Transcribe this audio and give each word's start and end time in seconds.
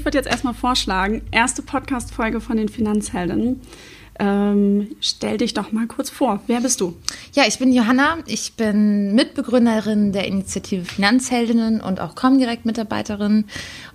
Ich 0.00 0.06
würde 0.06 0.16
jetzt 0.16 0.30
erstmal 0.30 0.54
vorschlagen, 0.54 1.20
erste 1.30 1.60
Podcast-Folge 1.60 2.40
von 2.40 2.56
den 2.56 2.70
Finanzhelden. 2.70 3.60
Ähm, 4.18 4.96
stell 5.02 5.36
dich 5.36 5.52
doch 5.52 5.72
mal 5.72 5.86
kurz 5.88 6.08
vor. 6.08 6.40
Wer 6.46 6.62
bist 6.62 6.80
du? 6.80 6.96
Ja, 7.34 7.42
ich 7.46 7.58
bin 7.58 7.70
Johanna. 7.70 8.16
Ich 8.24 8.54
bin 8.54 9.14
Mitbegründerin 9.14 10.12
der 10.12 10.26
Initiative 10.26 10.86
Finanzheldinnen 10.86 11.82
und 11.82 12.00
auch 12.00 12.14
Comdirect-Mitarbeiterin. 12.14 13.44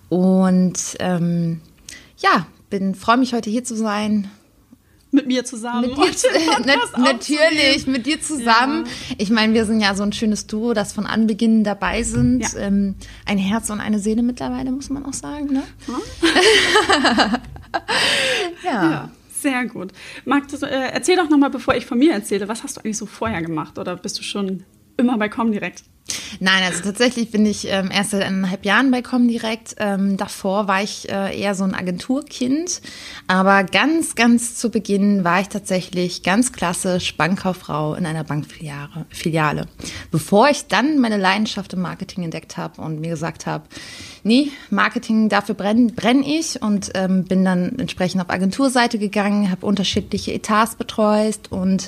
Und 0.08 0.78
ähm, 1.00 1.62
ja, 2.20 2.46
bin 2.70 2.94
freue 2.94 3.18
mich 3.18 3.34
heute 3.34 3.50
hier 3.50 3.64
zu 3.64 3.76
sein 3.76 4.30
mit 5.16 5.28
mir 5.28 5.44
zusammen. 5.46 5.90
Mit 5.90 5.98
dir, 5.98 6.78
natürlich, 6.98 7.88
mit 7.88 8.06
dir 8.06 8.22
zusammen. 8.22 8.86
Ja. 8.86 9.16
Ich 9.18 9.30
meine, 9.32 9.54
wir 9.54 9.66
sind 9.66 9.80
ja 9.82 9.96
so 9.96 10.04
ein 10.04 10.14
schönes 10.14 10.46
Duo, 10.46 10.74
das 10.74 10.94
von 10.94 11.06
Anbeginn 11.06 11.64
dabei 11.64 12.04
sind. 12.04 12.42
Ja. 12.42 12.60
Ähm, 12.60 12.96
ein 13.26 13.38
Herz 13.38 13.70
und 13.70 13.80
eine 13.80 14.00
Seele 14.00 14.22
mittlerweile, 14.22 14.72
muss 14.72 14.90
man 14.90 15.06
auch 15.06 15.14
sagen. 15.14 15.52
Ne? 15.52 15.64
ja. 18.64 18.72
ja. 18.92 19.12
Sehr 19.38 19.66
gut. 19.66 19.92
Magst 20.26 20.60
du, 20.60 20.66
äh, 20.66 20.90
erzähl 20.92 21.18
doch 21.18 21.30
nochmal, 21.30 21.50
bevor 21.50 21.76
ich 21.76 21.86
von 21.86 22.00
mir 22.00 22.14
erzähle, 22.14 22.48
was 22.48 22.64
hast 22.64 22.78
du 22.78 22.82
eigentlich 22.82 22.98
so 22.98 23.06
vorher 23.06 23.42
gemacht? 23.42 23.78
Oder 23.78 23.96
bist 23.96 24.18
du 24.18 24.24
schon 24.24 24.64
immer 24.98 25.18
bei 25.18 25.30
Comdirect? 25.30 25.84
Nein, 26.40 26.64
also 26.64 26.84
tatsächlich 26.84 27.32
bin 27.32 27.46
ich 27.46 27.68
ähm, 27.68 27.90
erst 27.92 28.12
seit 28.12 28.22
eineinhalb 28.22 28.64
Jahren 28.64 28.92
bei 28.92 29.02
Comdirect. 29.02 29.76
Ähm, 29.80 30.18
davor 30.18 30.68
war 30.68 30.84
ich 30.84 31.10
äh, 31.10 31.40
eher 31.40 31.56
so 31.56 31.64
ein 31.64 31.74
Agenturkind. 31.74 32.82
Aber 33.28 33.64
ganz, 33.64 34.14
ganz 34.14 34.56
zu 34.56 34.70
Beginn 34.70 35.24
war 35.24 35.42
ich 35.42 35.50
tatsächlich 35.50 36.22
ganz 36.22 36.52
klassisch 36.52 37.18
Bankkauffrau 37.18 37.96
in 37.96 38.06
einer 38.06 38.24
Bankfiliale. 38.24 39.68
Bevor 40.12 40.50
ich 40.50 40.68
dann 40.68 41.00
meine 41.00 41.18
Leidenschaft 41.18 41.74
im 41.74 41.82
Marketing 41.82 42.24
entdeckt 42.24 42.58
habe 42.58 42.82
und 42.82 43.00
mir 43.00 43.10
gesagt 43.10 43.48
habe, 43.48 43.64
nee, 44.24 44.52
Marketing, 44.70 45.30
dafür 45.30 45.56
brenne 45.56 45.92
brenn 45.92 46.22
ich 46.22 46.62
und 46.62 46.92
ähm, 46.94 47.24
bin 47.24 47.44
dann 47.44 47.80
entsprechend 47.80 48.22
auf 48.22 48.30
Agenturseite 48.30 49.00
gegangen, 49.00 49.50
habe 49.50 49.66
unterschiedliche 49.66 50.34
Etats 50.34 50.76
betreut 50.76 51.40
und 51.50 51.88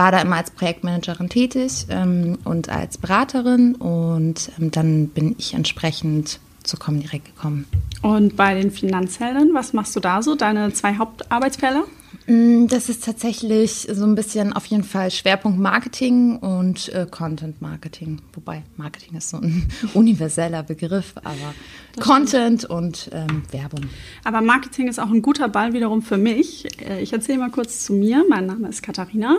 war 0.00 0.12
da 0.12 0.22
immer 0.22 0.36
als 0.36 0.50
Projektmanagerin 0.50 1.28
tätig 1.28 1.84
ähm, 1.90 2.38
und 2.44 2.70
als 2.70 2.96
Beraterin 2.96 3.74
und 3.74 4.50
ähm, 4.58 4.70
dann 4.70 5.08
bin 5.08 5.34
ich 5.36 5.52
entsprechend 5.52 6.40
zu 6.62 6.78
Comdirect 6.78 7.26
gekommen. 7.26 7.66
Und 8.00 8.34
bei 8.34 8.54
den 8.54 8.70
Finanzhelden, 8.70 9.52
was 9.52 9.74
machst 9.74 9.94
du 9.94 10.00
da 10.00 10.22
so? 10.22 10.36
Deine 10.36 10.72
zwei 10.72 10.96
Hauptarbeitsfelder? 10.96 11.84
Mm, 12.26 12.66
das 12.66 12.88
ist 12.88 13.04
tatsächlich 13.04 13.88
so 13.90 14.04
ein 14.04 14.14
bisschen 14.14 14.52
auf 14.52 14.66
jeden 14.66 14.84
Fall 14.84 15.10
Schwerpunkt 15.10 15.58
Marketing 15.58 16.36
und 16.36 16.88
äh, 16.90 17.06
Content 17.10 17.62
Marketing. 17.62 18.20
Wobei 18.34 18.62
Marketing 18.76 19.16
ist 19.16 19.30
so 19.30 19.38
ein 19.38 19.68
universeller 19.94 20.62
Begriff, 20.62 21.14
aber 21.16 21.54
das 21.94 22.04
Content 22.04 22.62
stimmt. 22.62 22.72
und 22.72 23.10
ähm, 23.12 23.42
Werbung. 23.50 23.86
Aber 24.22 24.42
Marketing 24.42 24.88
ist 24.88 24.98
auch 24.98 25.10
ein 25.10 25.22
guter 25.22 25.48
Ball 25.48 25.72
wiederum 25.72 26.02
für 26.02 26.18
mich. 26.18 26.68
Äh, 26.86 27.02
ich 27.02 27.12
erzähle 27.12 27.38
mal 27.38 27.50
kurz 27.50 27.84
zu 27.84 27.94
mir. 27.94 28.24
Mein 28.28 28.46
Name 28.46 28.68
ist 28.68 28.82
Katharina. 28.82 29.38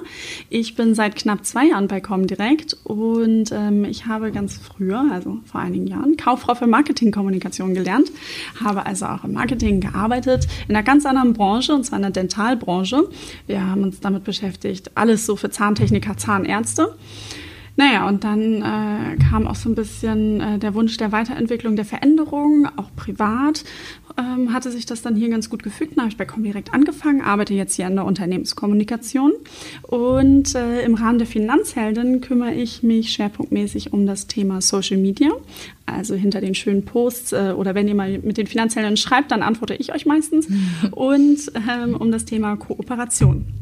Ich 0.50 0.75
bin 0.75 0.96
seit 0.96 1.16
knapp 1.16 1.46
zwei 1.46 1.68
Jahren 1.68 1.88
bei 1.88 2.02
Comdirect 2.02 2.75
und 2.84 3.52
ähm, 3.52 3.86
ich 3.86 4.08
habe 4.08 4.31
ganz 4.31 4.58
früher, 4.58 5.06
also 5.12 5.38
vor 5.46 5.62
einigen 5.62 5.86
Jahren, 5.86 6.18
Kauffrau 6.18 6.56
für 6.56 6.68
Marketingkommunikation 6.68 7.75
gelernt. 7.75 8.12
Habe 8.64 8.86
also 8.86 9.06
auch 9.06 9.24
im 9.24 9.34
Marketing 9.34 9.81
gearbeitet, 9.81 10.47
in 10.68 10.75
einer 10.75 10.84
ganz 10.84 11.06
anderen 11.06 11.34
Branche, 11.34 11.75
und 11.75 11.86
zwar 11.86 12.00
in 12.00 12.03
der 12.03 12.12
Dentalbranche. 12.12 12.71
Wir 13.48 13.66
haben 13.66 13.84
uns 13.84 14.00
damit 14.00 14.24
beschäftigt, 14.24 14.92
alles 14.96 15.26
so 15.26 15.36
für 15.36 15.50
Zahntechniker, 15.50 16.18
Zahnärzte. 16.18 16.96
Naja, 17.81 18.08
und 18.08 18.24
dann 18.24 18.62
äh, 18.62 19.18
kam 19.31 19.47
auch 19.47 19.56
so 19.56 19.68
ein 19.68 19.74
bisschen 19.74 20.40
äh, 20.40 20.59
der 20.59 20.75
Wunsch 20.75 20.97
der 20.97 21.12
Weiterentwicklung, 21.12 21.75
der 21.75 21.84
Veränderung, 21.84 22.68
auch 22.75 22.96
privat 22.96 23.64
ähm, 24.19 24.53
hatte 24.53 24.69
sich 24.69 24.86
das 24.86 25.02
dann 25.02 25.16
hier 25.16 25.30
ganz 25.30 25.50
gut 25.50 25.64
gefügt. 25.64 25.94
Dann 25.94 26.03
habe 26.03 26.12
ich 26.12 26.18
bei 26.18 26.25
Comdirect 26.25 26.75
angefangen, 26.75 27.22
arbeite 27.22 27.56
jetzt 27.56 27.75
hier 27.75 27.88
in 27.88 27.96
der 27.96 28.06
Unternehmenskommunikation 28.06 29.31
und 29.81 30.53
äh, 30.53 30.84
im 30.84 30.94
Rahmen 30.94 31.18
der 31.18 31.25
Finanzhelden 31.25 32.22
kümmere 32.22 32.53
ich 32.53 32.84
mich 32.84 33.14
schwerpunktmäßig 33.14 33.94
um 33.94 34.06
das 34.06 34.28
Thema 34.28 34.62
Social 34.62 34.97
Media. 34.97 35.31
Also 35.88 36.14
hinter 36.14 36.40
den 36.40 36.53
schönen 36.53 36.86
Posts 36.86 37.31
äh, 37.31 37.53
oder 37.58 37.74
wenn 37.74 37.88
ihr 37.88 37.96
mal 37.96 38.20
mit 38.20 38.38
den 38.38 38.46
Finanzhelden 38.46 38.96
schreibt, 38.96 39.31
dann 39.31 39.41
antworte 39.41 39.74
ich 39.74 39.91
euch 39.91 40.06
meistens. 40.06 40.47
und 40.91 41.40
ähm, 41.68 41.96
um 41.96 42.12
das 42.12 42.25
Thema 42.25 42.58
Kooperation. 42.58 43.60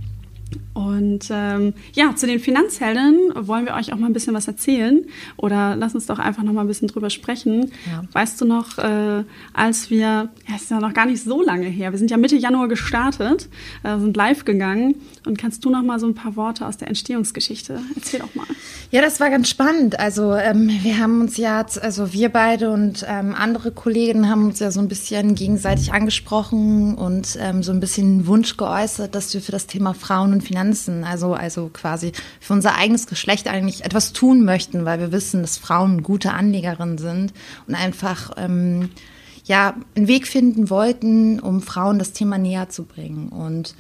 Und 0.73 1.29
ähm, 1.29 1.73
ja, 1.93 2.15
zu 2.15 2.25
den 2.25 2.39
Finanzhelden 2.39 3.31
wollen 3.35 3.65
wir 3.65 3.73
euch 3.73 3.91
auch 3.91 3.97
mal 3.97 4.07
ein 4.07 4.13
bisschen 4.13 4.33
was 4.33 4.47
erzählen. 4.47 5.05
Oder 5.37 5.75
lass 5.75 5.93
uns 5.93 6.05
doch 6.05 6.19
einfach 6.19 6.43
noch 6.43 6.53
mal 6.53 6.61
ein 6.61 6.67
bisschen 6.67 6.87
drüber 6.87 7.09
sprechen. 7.09 7.71
Ja. 7.85 8.03
Weißt 8.13 8.39
du 8.39 8.45
noch, 8.45 8.77
äh, 8.77 9.23
als 9.53 9.89
wir, 9.89 10.29
ja, 10.47 10.55
ist 10.55 10.71
ja 10.71 10.79
noch 10.79 10.93
gar 10.93 11.05
nicht 11.05 11.23
so 11.23 11.41
lange 11.41 11.67
her, 11.67 11.91
wir 11.91 11.99
sind 11.99 12.11
ja 12.11 12.17
Mitte 12.17 12.35
Januar 12.35 12.67
gestartet, 12.67 13.49
äh, 13.83 13.97
sind 13.99 14.15
live 14.15 14.45
gegangen. 14.45 14.95
Und 15.25 15.37
kannst 15.37 15.65
du 15.65 15.69
noch 15.69 15.83
mal 15.83 15.99
so 15.99 16.07
ein 16.07 16.15
paar 16.15 16.35
Worte 16.35 16.65
aus 16.65 16.77
der 16.77 16.87
Entstehungsgeschichte? 16.87 17.81
Erzähl 17.95 18.21
doch 18.21 18.33
mal. 18.35 18.47
Ja, 18.91 19.01
das 19.01 19.19
war 19.19 19.29
ganz 19.29 19.49
spannend. 19.49 19.99
Also 19.99 20.33
ähm, 20.33 20.71
wir 20.81 20.97
haben 20.97 21.21
uns 21.21 21.37
ja, 21.37 21.63
also 21.81 22.13
wir 22.13 22.29
beide 22.29 22.71
und 22.71 23.05
ähm, 23.07 23.35
andere 23.37 23.71
Kollegen 23.71 24.29
haben 24.29 24.45
uns 24.45 24.59
ja 24.59 24.71
so 24.71 24.79
ein 24.79 24.87
bisschen 24.87 25.35
gegenseitig 25.35 25.93
angesprochen 25.93 26.95
und 26.95 27.37
ähm, 27.39 27.61
so 27.61 27.71
ein 27.71 27.79
bisschen 27.79 28.25
Wunsch 28.25 28.57
geäußert, 28.57 29.13
dass 29.13 29.33
wir 29.33 29.41
für 29.41 29.51
das 29.51 29.67
Thema 29.67 29.93
Frauen 29.93 30.33
und 30.33 30.38
Finanzen, 30.41 31.03
also, 31.03 31.33
also 31.33 31.69
quasi 31.71 32.11
für 32.39 32.53
unser 32.53 32.75
eigenes 32.75 33.07
Geschlecht 33.07 33.47
eigentlich 33.47 33.85
etwas 33.85 34.13
tun 34.13 34.43
möchten, 34.43 34.85
weil 34.85 34.99
wir 34.99 35.11
wissen, 35.11 35.41
dass 35.41 35.57
Frauen 35.57 36.03
gute 36.03 36.33
Anlegerinnen 36.33 36.97
sind 36.97 37.33
und 37.67 37.75
einfach 37.75 38.31
ähm, 38.37 38.89
ja, 39.45 39.75
einen 39.95 40.07
Weg 40.07 40.27
finden 40.27 40.69
wollten, 40.69 41.39
um 41.39 41.61
Frauen 41.61 41.97
das 41.97 42.13
Thema 42.13 42.37
näher 42.37 42.69
zu 42.69 42.83
bringen. 42.83 43.29
Und 43.29 43.75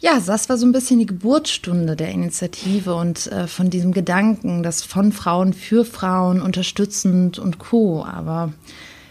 ja, 0.00 0.20
das 0.20 0.48
war 0.48 0.58
so 0.58 0.66
ein 0.66 0.72
bisschen 0.72 0.98
die 0.98 1.06
Geburtsstunde 1.06 1.96
der 1.96 2.10
Initiative 2.10 2.94
und 2.94 3.26
äh, 3.28 3.46
von 3.46 3.70
diesem 3.70 3.92
Gedanken, 3.92 4.62
das 4.62 4.82
von 4.82 5.12
Frauen 5.12 5.54
für 5.54 5.84
Frauen 5.86 6.42
unterstützend 6.42 7.38
und 7.38 7.58
co. 7.58 8.04
Aber 8.04 8.52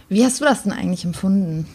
wie 0.10 0.24
hast 0.24 0.40
du 0.40 0.46
das 0.46 0.64
denn 0.64 0.72
eigentlich 0.72 1.06
empfunden? 1.06 1.66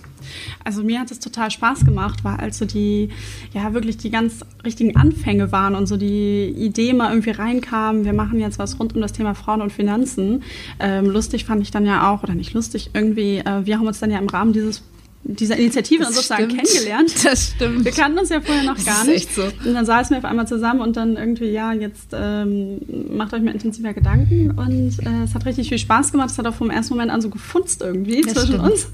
Also 0.64 0.82
mir 0.82 1.00
hat 1.00 1.10
es 1.10 1.18
total 1.18 1.50
Spaß 1.50 1.84
gemacht, 1.84 2.24
weil 2.24 2.36
also 2.36 2.64
die, 2.64 3.08
ja 3.52 3.72
wirklich 3.74 3.96
die 3.96 4.10
ganz 4.10 4.44
richtigen 4.64 4.96
Anfänge 4.96 5.52
waren 5.52 5.74
und 5.74 5.86
so 5.86 5.96
die 5.96 6.48
Idee 6.48 6.92
mal 6.92 7.10
irgendwie 7.10 7.30
reinkam, 7.30 8.04
wir 8.04 8.12
machen 8.12 8.38
jetzt 8.38 8.58
was 8.58 8.78
rund 8.78 8.94
um 8.94 9.00
das 9.00 9.12
Thema 9.12 9.34
Frauen 9.34 9.62
und 9.62 9.72
Finanzen. 9.72 10.42
Ähm, 10.78 11.06
lustig 11.06 11.44
fand 11.44 11.62
ich 11.62 11.70
dann 11.70 11.86
ja 11.86 12.10
auch, 12.10 12.22
oder 12.22 12.34
nicht 12.34 12.52
lustig, 12.52 12.90
irgendwie, 12.92 13.38
äh, 13.38 13.64
wir 13.64 13.78
haben 13.78 13.86
uns 13.86 14.00
dann 14.00 14.10
ja 14.10 14.18
im 14.18 14.28
Rahmen 14.28 14.52
dieses 14.52 14.82
dieser 15.22 15.56
Initiative 15.56 16.04
das 16.04 16.14
sozusagen 16.14 16.50
stimmt. 16.50 16.62
kennengelernt. 16.62 17.14
Das 17.22 17.52
stimmt. 17.54 17.84
Wir 17.84 17.92
kannten 17.92 18.18
uns 18.18 18.30
ja 18.30 18.40
vorher 18.40 18.64
noch 18.64 18.82
gar 18.84 19.04
nicht. 19.04 19.34
So. 19.34 19.42
Und 19.42 19.74
dann 19.74 19.84
saßen 19.84 20.14
wir 20.14 20.18
auf 20.18 20.24
einmal 20.24 20.48
zusammen 20.48 20.80
und 20.80 20.96
dann 20.96 21.16
irgendwie, 21.16 21.50
ja, 21.50 21.72
jetzt 21.72 22.08
ähm, 22.12 22.80
macht 23.14 23.34
euch 23.34 23.42
mal 23.42 23.52
intensiver 23.52 23.92
Gedanken. 23.92 24.52
Und 24.52 24.98
äh, 25.00 25.24
es 25.24 25.34
hat 25.34 25.44
richtig 25.44 25.68
viel 25.68 25.78
Spaß 25.78 26.12
gemacht. 26.12 26.30
Es 26.30 26.38
hat 26.38 26.46
auch 26.46 26.54
vom 26.54 26.70
ersten 26.70 26.94
Moment 26.94 27.10
an 27.10 27.20
so 27.20 27.28
gefunzt 27.28 27.82
irgendwie 27.82 28.22
das 28.22 28.32
zwischen 28.32 28.54
stimmt. 28.54 28.72
uns. 28.72 28.88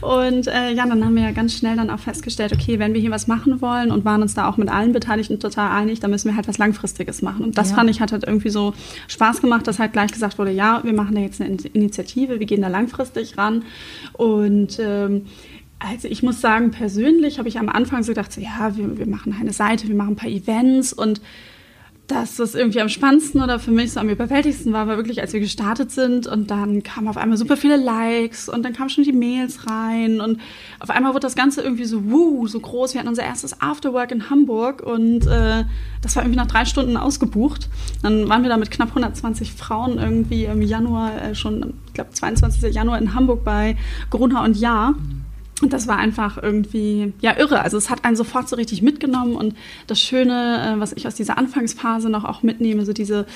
Und 0.00 0.48
äh, 0.48 0.72
ja, 0.72 0.86
dann 0.86 1.04
haben 1.04 1.14
wir 1.14 1.22
ja 1.22 1.30
ganz 1.30 1.54
schnell 1.54 1.76
dann 1.76 1.90
auch 1.90 2.00
festgestellt, 2.00 2.52
okay, 2.52 2.78
wenn 2.78 2.92
wir 2.92 3.00
hier 3.00 3.12
was 3.12 3.28
machen 3.28 3.60
wollen 3.60 3.92
und 3.92 4.04
waren 4.04 4.22
uns 4.22 4.34
da 4.34 4.48
auch 4.48 4.56
mit 4.56 4.68
allen 4.68 4.92
Beteiligten 4.92 5.38
total 5.38 5.70
einig, 5.70 6.00
dann 6.00 6.10
müssen 6.10 6.28
wir 6.28 6.36
halt 6.36 6.48
was 6.48 6.58
Langfristiges 6.58 7.22
machen. 7.22 7.44
Und 7.44 7.56
das 7.56 7.70
ja. 7.70 7.76
fand 7.76 7.90
ich 7.90 8.00
hat 8.00 8.10
halt 8.10 8.24
irgendwie 8.24 8.50
so 8.50 8.74
Spaß 9.06 9.40
gemacht, 9.40 9.66
dass 9.66 9.78
halt 9.78 9.92
gleich 9.92 10.12
gesagt 10.12 10.38
wurde, 10.38 10.50
ja, 10.50 10.80
wir 10.82 10.92
machen 10.92 11.14
da 11.14 11.20
jetzt 11.20 11.40
eine 11.40 11.56
Initiative, 11.72 12.40
wir 12.40 12.46
gehen 12.46 12.62
da 12.62 12.68
langfristig 12.68 13.38
ran. 13.38 13.62
Und 14.14 14.78
ähm, 14.80 15.22
also 15.78 16.08
ich 16.08 16.22
muss 16.22 16.40
sagen, 16.40 16.70
persönlich 16.70 17.38
habe 17.38 17.48
ich 17.48 17.58
am 17.58 17.68
Anfang 17.68 18.02
so 18.02 18.12
gedacht, 18.12 18.32
so, 18.32 18.40
ja, 18.40 18.76
wir, 18.76 18.98
wir 18.98 19.06
machen 19.06 19.34
eine 19.38 19.52
Seite, 19.52 19.88
wir 19.88 19.94
machen 19.94 20.10
ein 20.10 20.16
paar 20.16 20.30
Events 20.30 20.92
und 20.92 21.20
dass 22.08 22.36
das 22.36 22.54
irgendwie 22.54 22.80
am 22.80 22.88
spannendsten 22.88 23.42
oder 23.42 23.58
für 23.58 23.70
mich 23.70 23.92
so 23.92 24.00
am 24.00 24.08
überwältigsten 24.08 24.72
war, 24.72 24.86
war 24.86 24.96
wirklich, 24.96 25.20
als 25.20 25.34
wir 25.34 25.40
gestartet 25.40 25.90
sind 25.90 26.26
und 26.26 26.50
dann 26.50 26.82
kamen 26.82 27.06
auf 27.06 27.18
einmal 27.18 27.36
super 27.36 27.58
viele 27.58 27.76
Likes 27.76 28.48
und 28.48 28.64
dann 28.64 28.72
kamen 28.72 28.88
schon 28.88 29.04
die 29.04 29.12
Mails 29.12 29.66
rein 29.68 30.22
und 30.22 30.40
auf 30.80 30.88
einmal 30.88 31.12
wurde 31.12 31.26
das 31.26 31.34
Ganze 31.34 31.60
irgendwie 31.60 31.84
so, 31.84 32.10
wuh, 32.10 32.46
so 32.46 32.60
groß. 32.60 32.94
Wir 32.94 33.00
hatten 33.00 33.10
unser 33.10 33.24
erstes 33.24 33.60
Afterwork 33.60 34.10
in 34.10 34.30
Hamburg 34.30 34.82
und 34.82 35.26
äh, 35.26 35.64
das 36.00 36.16
war 36.16 36.22
irgendwie 36.22 36.38
nach 36.38 36.46
drei 36.46 36.64
Stunden 36.64 36.96
ausgebucht. 36.96 37.68
Dann 38.02 38.26
waren 38.26 38.42
wir 38.42 38.48
da 38.48 38.56
mit 38.56 38.70
knapp 38.70 38.88
120 38.88 39.52
Frauen 39.52 39.98
irgendwie 39.98 40.46
im 40.46 40.62
Januar, 40.62 41.22
äh, 41.22 41.34
schon, 41.34 41.74
ich 41.88 41.92
glaube, 41.92 42.10
22. 42.10 42.74
Januar 42.74 42.98
in 42.98 43.14
Hamburg 43.14 43.44
bei 43.44 43.76
Grunha 44.08 44.42
und 44.44 44.56
Ja. 44.56 44.94
Und 45.60 45.72
das 45.72 45.88
war 45.88 45.96
einfach 45.96 46.40
irgendwie, 46.40 47.12
ja, 47.20 47.36
irre. 47.36 47.62
Also 47.62 47.76
es 47.76 47.90
hat 47.90 48.04
einen 48.04 48.16
sofort 48.16 48.48
so 48.48 48.56
richtig 48.56 48.82
mitgenommen. 48.82 49.34
Und 49.34 49.56
das 49.86 50.00
Schöne, 50.00 50.76
äh, 50.76 50.80
was 50.80 50.92
ich 50.92 51.06
aus 51.06 51.14
dieser 51.14 51.36
Anfangsphase 51.36 52.08
noch 52.08 52.24
auch 52.24 52.42
mitnehme, 52.42 52.84
so 52.84 52.92
diese, 52.92 53.26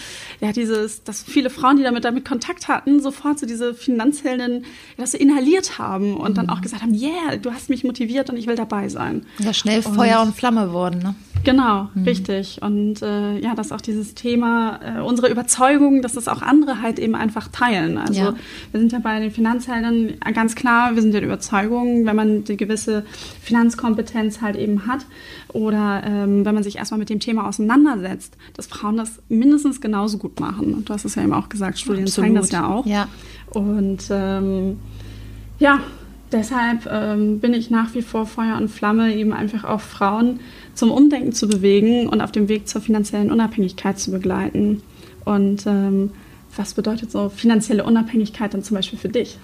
ja, 0.40 0.52
dieses, 0.52 1.02
dass 1.02 1.22
viele 1.22 1.50
Frauen, 1.50 1.78
die 1.78 1.82
damit, 1.82 2.04
damit 2.04 2.24
Kontakt 2.24 2.68
hatten, 2.68 3.00
sofort 3.00 3.38
so 3.38 3.46
diese 3.46 3.74
Finanzhelden, 3.74 4.64
das 4.96 5.12
so 5.12 5.18
inhaliert 5.18 5.78
haben 5.78 6.16
und 6.16 6.32
mhm. 6.32 6.34
dann 6.34 6.50
auch 6.50 6.60
gesagt 6.60 6.82
haben, 6.82 6.94
yeah, 6.94 7.36
du 7.40 7.52
hast 7.52 7.70
mich 7.70 7.82
motiviert 7.82 8.30
und 8.30 8.36
ich 8.36 8.46
will 8.46 8.56
dabei 8.56 8.88
sein. 8.88 9.26
Ja, 9.38 9.52
schnell 9.52 9.82
Feuer 9.82 10.20
und, 10.20 10.28
und 10.28 10.36
Flamme 10.36 10.72
wurden, 10.72 11.00
ne? 11.00 11.14
Genau, 11.44 11.88
mhm. 11.94 12.04
richtig. 12.04 12.60
Und 12.62 13.02
äh, 13.02 13.38
ja, 13.38 13.54
dass 13.54 13.72
auch 13.72 13.80
dieses 13.80 14.14
Thema, 14.14 14.80
äh, 14.82 15.00
unsere 15.00 15.30
Überzeugung, 15.30 16.02
dass 16.02 16.12
das 16.12 16.28
auch 16.28 16.42
andere 16.42 16.82
halt 16.82 16.98
eben 16.98 17.14
einfach 17.14 17.48
teilen. 17.48 17.98
Also 17.98 18.20
ja. 18.20 18.34
wir 18.70 18.80
sind 18.80 18.92
ja 18.92 18.98
bei 19.00 19.18
den 19.18 19.30
Finanzheldern 19.30 20.14
ganz 20.34 20.54
klar, 20.54 20.94
wir 20.94 21.02
sind 21.02 21.12
der 21.12 21.22
Überzeugung, 21.22 22.06
wenn 22.06 22.16
man 22.16 22.44
die 22.44 22.56
gewisse 22.56 23.04
Finanzkompetenz 23.42 24.40
halt 24.40 24.56
eben 24.56 24.86
hat 24.86 25.04
oder 25.52 26.02
ähm, 26.04 26.44
wenn 26.44 26.54
man 26.54 26.62
sich 26.62 26.76
erstmal 26.76 26.98
mit 26.98 27.10
dem 27.10 27.20
Thema 27.20 27.48
auseinandersetzt, 27.48 28.36
dass 28.54 28.66
Frauen 28.66 28.96
das 28.96 29.20
mindestens 29.28 29.80
genauso 29.80 30.18
gut 30.18 30.38
machen. 30.40 30.74
Und 30.74 30.88
du 30.88 30.94
hast 30.94 31.04
es 31.04 31.14
ja 31.16 31.22
eben 31.22 31.32
auch 31.32 31.48
gesagt, 31.48 31.78
Studien 31.78 32.04
Absolut. 32.04 32.26
zeigen 32.26 32.34
das 32.36 32.50
ja 32.50 32.68
auch. 32.68 32.86
Ja. 32.86 33.08
Und 33.50 34.04
ähm, 34.10 34.78
ja, 35.58 35.80
deshalb 36.32 36.86
ähm, 36.90 37.40
bin 37.40 37.54
ich 37.54 37.70
nach 37.70 37.94
wie 37.94 38.02
vor 38.02 38.26
Feuer 38.26 38.56
und 38.56 38.68
Flamme, 38.68 39.14
eben 39.14 39.32
einfach 39.32 39.64
auch 39.64 39.80
Frauen 39.80 40.40
zum 40.74 40.90
Umdenken 40.90 41.32
zu 41.32 41.48
bewegen 41.48 42.08
und 42.08 42.20
auf 42.20 42.32
dem 42.32 42.48
Weg 42.48 42.68
zur 42.68 42.80
finanziellen 42.80 43.30
Unabhängigkeit 43.30 43.98
zu 43.98 44.10
begleiten. 44.10 44.82
Und 45.24 45.66
ähm, 45.66 46.10
was 46.56 46.74
bedeutet 46.74 47.10
so 47.10 47.28
finanzielle 47.28 47.84
Unabhängigkeit 47.84 48.52
dann 48.52 48.62
zum 48.62 48.76
Beispiel 48.76 48.98
für 48.98 49.08
dich? 49.08 49.38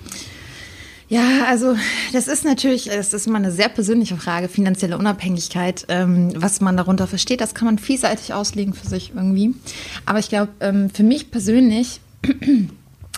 Ja, 1.11 1.45
also 1.47 1.75
das 2.13 2.29
ist 2.29 2.45
natürlich, 2.45 2.85
das 2.85 3.15
ist 3.15 3.27
mal 3.29 3.39
eine 3.39 3.51
sehr 3.51 3.71
persönliche 3.71 4.17
Frage, 4.17 4.49
finanzielle 4.49 4.99
Unabhängigkeit. 4.99 5.87
Ähm, 5.89 6.33
was 6.37 6.61
man 6.61 6.77
darunter 6.77 7.07
versteht, 7.07 7.41
das 7.41 7.55
kann 7.55 7.65
man 7.65 7.79
vielseitig 7.79 8.35
auslegen 8.35 8.75
für 8.75 8.87
sich 8.87 9.13
irgendwie. 9.15 9.55
Aber 10.05 10.19
ich 10.19 10.29
glaube, 10.29 10.53
ähm, 10.61 10.91
für 10.91 11.05
mich 11.05 11.31
persönlich 11.31 12.01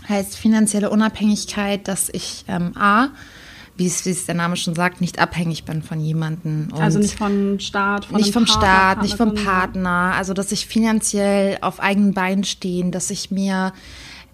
heißt 0.08 0.36
finanzielle 0.36 0.90
Unabhängigkeit, 0.90 1.88
dass 1.88 2.10
ich 2.10 2.44
ähm, 2.46 2.76
A, 2.76 3.08
wie 3.76 3.86
es, 3.86 4.04
wie 4.04 4.10
es 4.10 4.26
der 4.26 4.34
Name 4.34 4.56
schon 4.56 4.74
sagt, 4.74 5.00
nicht 5.00 5.18
abhängig 5.18 5.64
bin 5.64 5.82
von 5.82 6.00
jemandem. 6.00 6.68
also 6.78 6.98
nicht 6.98 7.16
vom 7.16 7.58
Staat, 7.58 8.06
von 8.06 8.16
nicht 8.16 8.32
vom 8.32 8.44
Partner, 8.44 8.66
Staat, 8.66 9.02
nicht 9.02 9.16
vom 9.16 9.34
Partner. 9.34 10.12
Also 10.16 10.34
dass 10.34 10.52
ich 10.52 10.66
finanziell 10.66 11.58
auf 11.60 11.80
eigenen 11.80 12.12
Beinen 12.12 12.44
stehen, 12.44 12.90
dass 12.90 13.10
ich 13.10 13.30
mir 13.30 13.72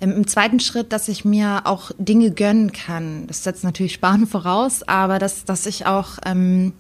im 0.01 0.27
zweiten 0.27 0.61
Schritt, 0.61 0.93
dass 0.93 1.09
ich 1.09 1.25
mir 1.25 1.63
auch 1.65 1.91
Dinge 1.99 2.31
gönnen 2.31 2.73
kann. 2.73 3.27
Das 3.29 3.45
setzt 3.45 3.65
natürlich 3.65 3.95
Sparen 3.95 4.27
voraus, 4.27 4.83
aber 4.83 5.19
dass, 5.19 5.45
dass 5.45 5.67
ich 5.67 5.87
auch 5.87 6.19
ähm, 6.25 6.73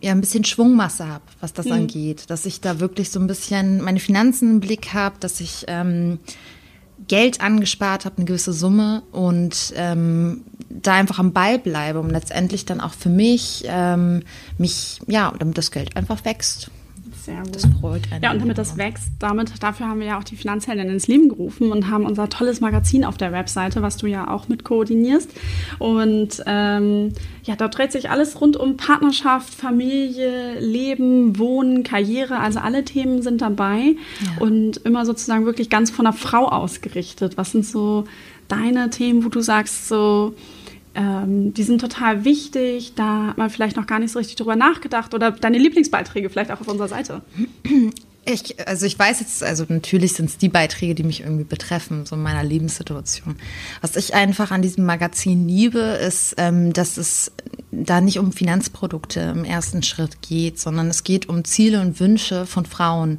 ja 0.00 0.12
ein 0.12 0.20
bisschen 0.20 0.44
Schwungmasse 0.44 1.06
habe, 1.06 1.24
was 1.40 1.52
das 1.52 1.66
mhm. 1.66 1.72
angeht. 1.72 2.30
Dass 2.30 2.46
ich 2.46 2.60
da 2.60 2.80
wirklich 2.80 3.10
so 3.10 3.20
ein 3.20 3.26
bisschen 3.26 3.82
meine 3.82 4.00
Finanzen 4.00 4.50
im 4.52 4.60
Blick 4.60 4.94
habe, 4.94 5.16
dass 5.20 5.40
ich 5.40 5.64
ähm, 5.68 6.18
Geld 7.10 7.40
angespart 7.40 8.04
habe, 8.04 8.18
eine 8.18 8.24
gewisse 8.24 8.52
Summe 8.52 9.02
und 9.10 9.74
ähm, 9.74 10.44
da 10.68 10.94
einfach 10.94 11.18
am 11.18 11.32
Ball 11.32 11.58
bleibe, 11.58 11.98
um 11.98 12.08
letztendlich 12.08 12.66
dann 12.66 12.80
auch 12.80 12.92
für 12.94 13.08
mich, 13.08 13.64
ähm, 13.66 14.22
mich, 14.58 15.00
ja, 15.08 15.34
damit 15.36 15.58
das 15.58 15.72
Geld 15.72 15.96
einfach 15.96 16.24
wächst. 16.24 16.70
Sehr 17.30 17.42
gut. 17.42 17.54
Das 17.54 17.66
freut 17.80 18.12
einen. 18.12 18.22
Ja, 18.22 18.32
und 18.32 18.40
damit 18.40 18.58
das 18.58 18.76
wächst, 18.76 19.12
damit, 19.18 19.62
dafür 19.62 19.88
haben 19.88 20.00
wir 20.00 20.06
ja 20.08 20.18
auch 20.18 20.24
die 20.24 20.36
Finanzhelden 20.36 20.88
ins 20.88 21.06
Leben 21.06 21.28
gerufen 21.28 21.70
und 21.70 21.88
haben 21.88 22.04
unser 22.04 22.28
tolles 22.28 22.60
Magazin 22.60 23.04
auf 23.04 23.16
der 23.16 23.32
Webseite, 23.32 23.82
was 23.82 23.96
du 23.96 24.06
ja 24.06 24.28
auch 24.28 24.48
mit 24.48 24.64
koordinierst. 24.64 25.30
Und 25.78 26.42
ähm, 26.46 27.12
ja, 27.44 27.56
dort 27.56 27.78
dreht 27.78 27.92
sich 27.92 28.10
alles 28.10 28.40
rund 28.40 28.56
um 28.56 28.76
Partnerschaft, 28.76 29.54
Familie, 29.54 30.58
Leben, 30.60 31.38
Wohnen, 31.38 31.82
Karriere. 31.82 32.38
Also 32.38 32.58
alle 32.58 32.84
Themen 32.84 33.22
sind 33.22 33.40
dabei 33.40 33.96
ja. 34.24 34.40
und 34.40 34.78
immer 34.78 35.06
sozusagen 35.06 35.46
wirklich 35.46 35.70
ganz 35.70 35.90
von 35.90 36.04
der 36.04 36.14
Frau 36.14 36.48
ausgerichtet. 36.48 37.36
Was 37.36 37.52
sind 37.52 37.64
so 37.64 38.04
deine 38.48 38.90
Themen, 38.90 39.24
wo 39.24 39.28
du 39.28 39.40
sagst, 39.40 39.88
so, 39.88 40.34
ähm, 40.94 41.54
die 41.54 41.62
sind 41.62 41.80
total 41.80 42.24
wichtig, 42.24 42.94
da 42.96 43.28
hat 43.28 43.38
man 43.38 43.50
vielleicht 43.50 43.76
noch 43.76 43.86
gar 43.86 43.98
nicht 43.98 44.12
so 44.12 44.18
richtig 44.18 44.36
drüber 44.36 44.56
nachgedacht 44.56 45.14
oder 45.14 45.30
deine 45.30 45.58
Lieblingsbeiträge 45.58 46.30
vielleicht 46.30 46.50
auch 46.50 46.60
auf 46.60 46.68
unserer 46.68 46.88
Seite. 46.88 47.22
Ich, 48.26 48.68
also 48.68 48.84
ich 48.84 48.98
weiß 48.98 49.20
jetzt, 49.20 49.42
also 49.42 49.64
natürlich 49.68 50.12
sind 50.12 50.28
es 50.28 50.36
die 50.36 50.50
Beiträge, 50.50 50.94
die 50.94 51.04
mich 51.04 51.22
irgendwie 51.22 51.44
betreffen, 51.44 52.04
so 52.04 52.16
in 52.16 52.22
meiner 52.22 52.44
Lebenssituation. 52.44 53.36
Was 53.80 53.96
ich 53.96 54.14
einfach 54.14 54.50
an 54.50 54.60
diesem 54.60 54.84
Magazin 54.84 55.48
liebe, 55.48 55.78
ist, 55.78 56.34
ähm, 56.36 56.72
dass 56.72 56.98
es 56.98 57.32
da 57.72 58.00
nicht 58.00 58.18
um 58.18 58.32
Finanzprodukte 58.32 59.20
im 59.20 59.44
ersten 59.44 59.82
Schritt 59.82 60.22
geht, 60.22 60.58
sondern 60.58 60.88
es 60.88 61.04
geht 61.04 61.28
um 61.28 61.44
Ziele 61.44 61.80
und 61.80 62.00
Wünsche 62.00 62.46
von 62.46 62.66
Frauen. 62.66 63.18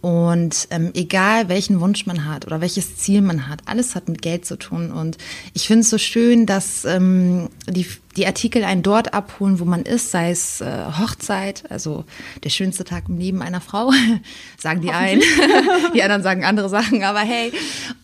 Und 0.00 0.68
ähm, 0.70 0.92
egal 0.94 1.48
welchen 1.48 1.80
Wunsch 1.80 2.06
man 2.06 2.24
hat 2.24 2.46
oder 2.46 2.60
welches 2.60 2.96
Ziel 2.96 3.20
man 3.20 3.48
hat, 3.48 3.62
alles 3.66 3.96
hat 3.96 4.08
mit 4.08 4.22
Geld 4.22 4.46
zu 4.46 4.56
tun. 4.56 4.92
Und 4.92 5.18
ich 5.54 5.66
finde 5.66 5.80
es 5.80 5.90
so 5.90 5.98
schön, 5.98 6.46
dass 6.46 6.84
ähm, 6.84 7.48
die, 7.66 7.84
die 8.16 8.24
Artikel 8.24 8.62
einen 8.62 8.84
dort 8.84 9.12
abholen, 9.12 9.58
wo 9.58 9.64
man 9.64 9.82
ist, 9.82 10.12
sei 10.12 10.30
es 10.30 10.60
äh, 10.60 10.84
Hochzeit, 11.00 11.68
also 11.68 12.04
der 12.44 12.50
schönste 12.50 12.84
Tag 12.84 13.08
im 13.08 13.18
Leben 13.18 13.42
einer 13.42 13.60
Frau, 13.60 13.90
sagen 14.58 14.82
die 14.82 14.90
einen. 14.90 15.22
die 15.94 16.02
anderen 16.02 16.22
sagen 16.22 16.44
andere 16.44 16.68
Sachen, 16.68 17.02
aber 17.02 17.20
hey. 17.20 17.52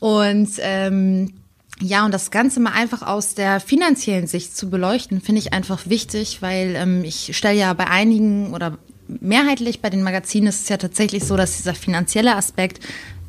Und 0.00 0.50
ähm, 0.58 1.32
ja, 1.80 2.04
und 2.04 2.14
das 2.14 2.30
Ganze 2.30 2.60
mal 2.60 2.72
einfach 2.72 3.02
aus 3.02 3.34
der 3.34 3.58
finanziellen 3.60 4.26
Sicht 4.26 4.56
zu 4.56 4.70
beleuchten, 4.70 5.20
finde 5.20 5.40
ich 5.40 5.52
einfach 5.52 5.86
wichtig, 5.88 6.40
weil 6.40 6.76
ähm, 6.76 7.02
ich 7.04 7.36
stelle 7.36 7.58
ja 7.58 7.72
bei 7.72 7.88
einigen 7.88 8.54
oder 8.54 8.78
mehrheitlich 9.08 9.80
bei 9.80 9.90
den 9.90 10.02
Magazinen 10.02 10.48
ist 10.48 10.62
es 10.62 10.68
ja 10.68 10.76
tatsächlich 10.76 11.24
so, 11.24 11.36
dass 11.36 11.56
dieser 11.56 11.74
finanzielle 11.74 12.36
Aspekt 12.36 12.80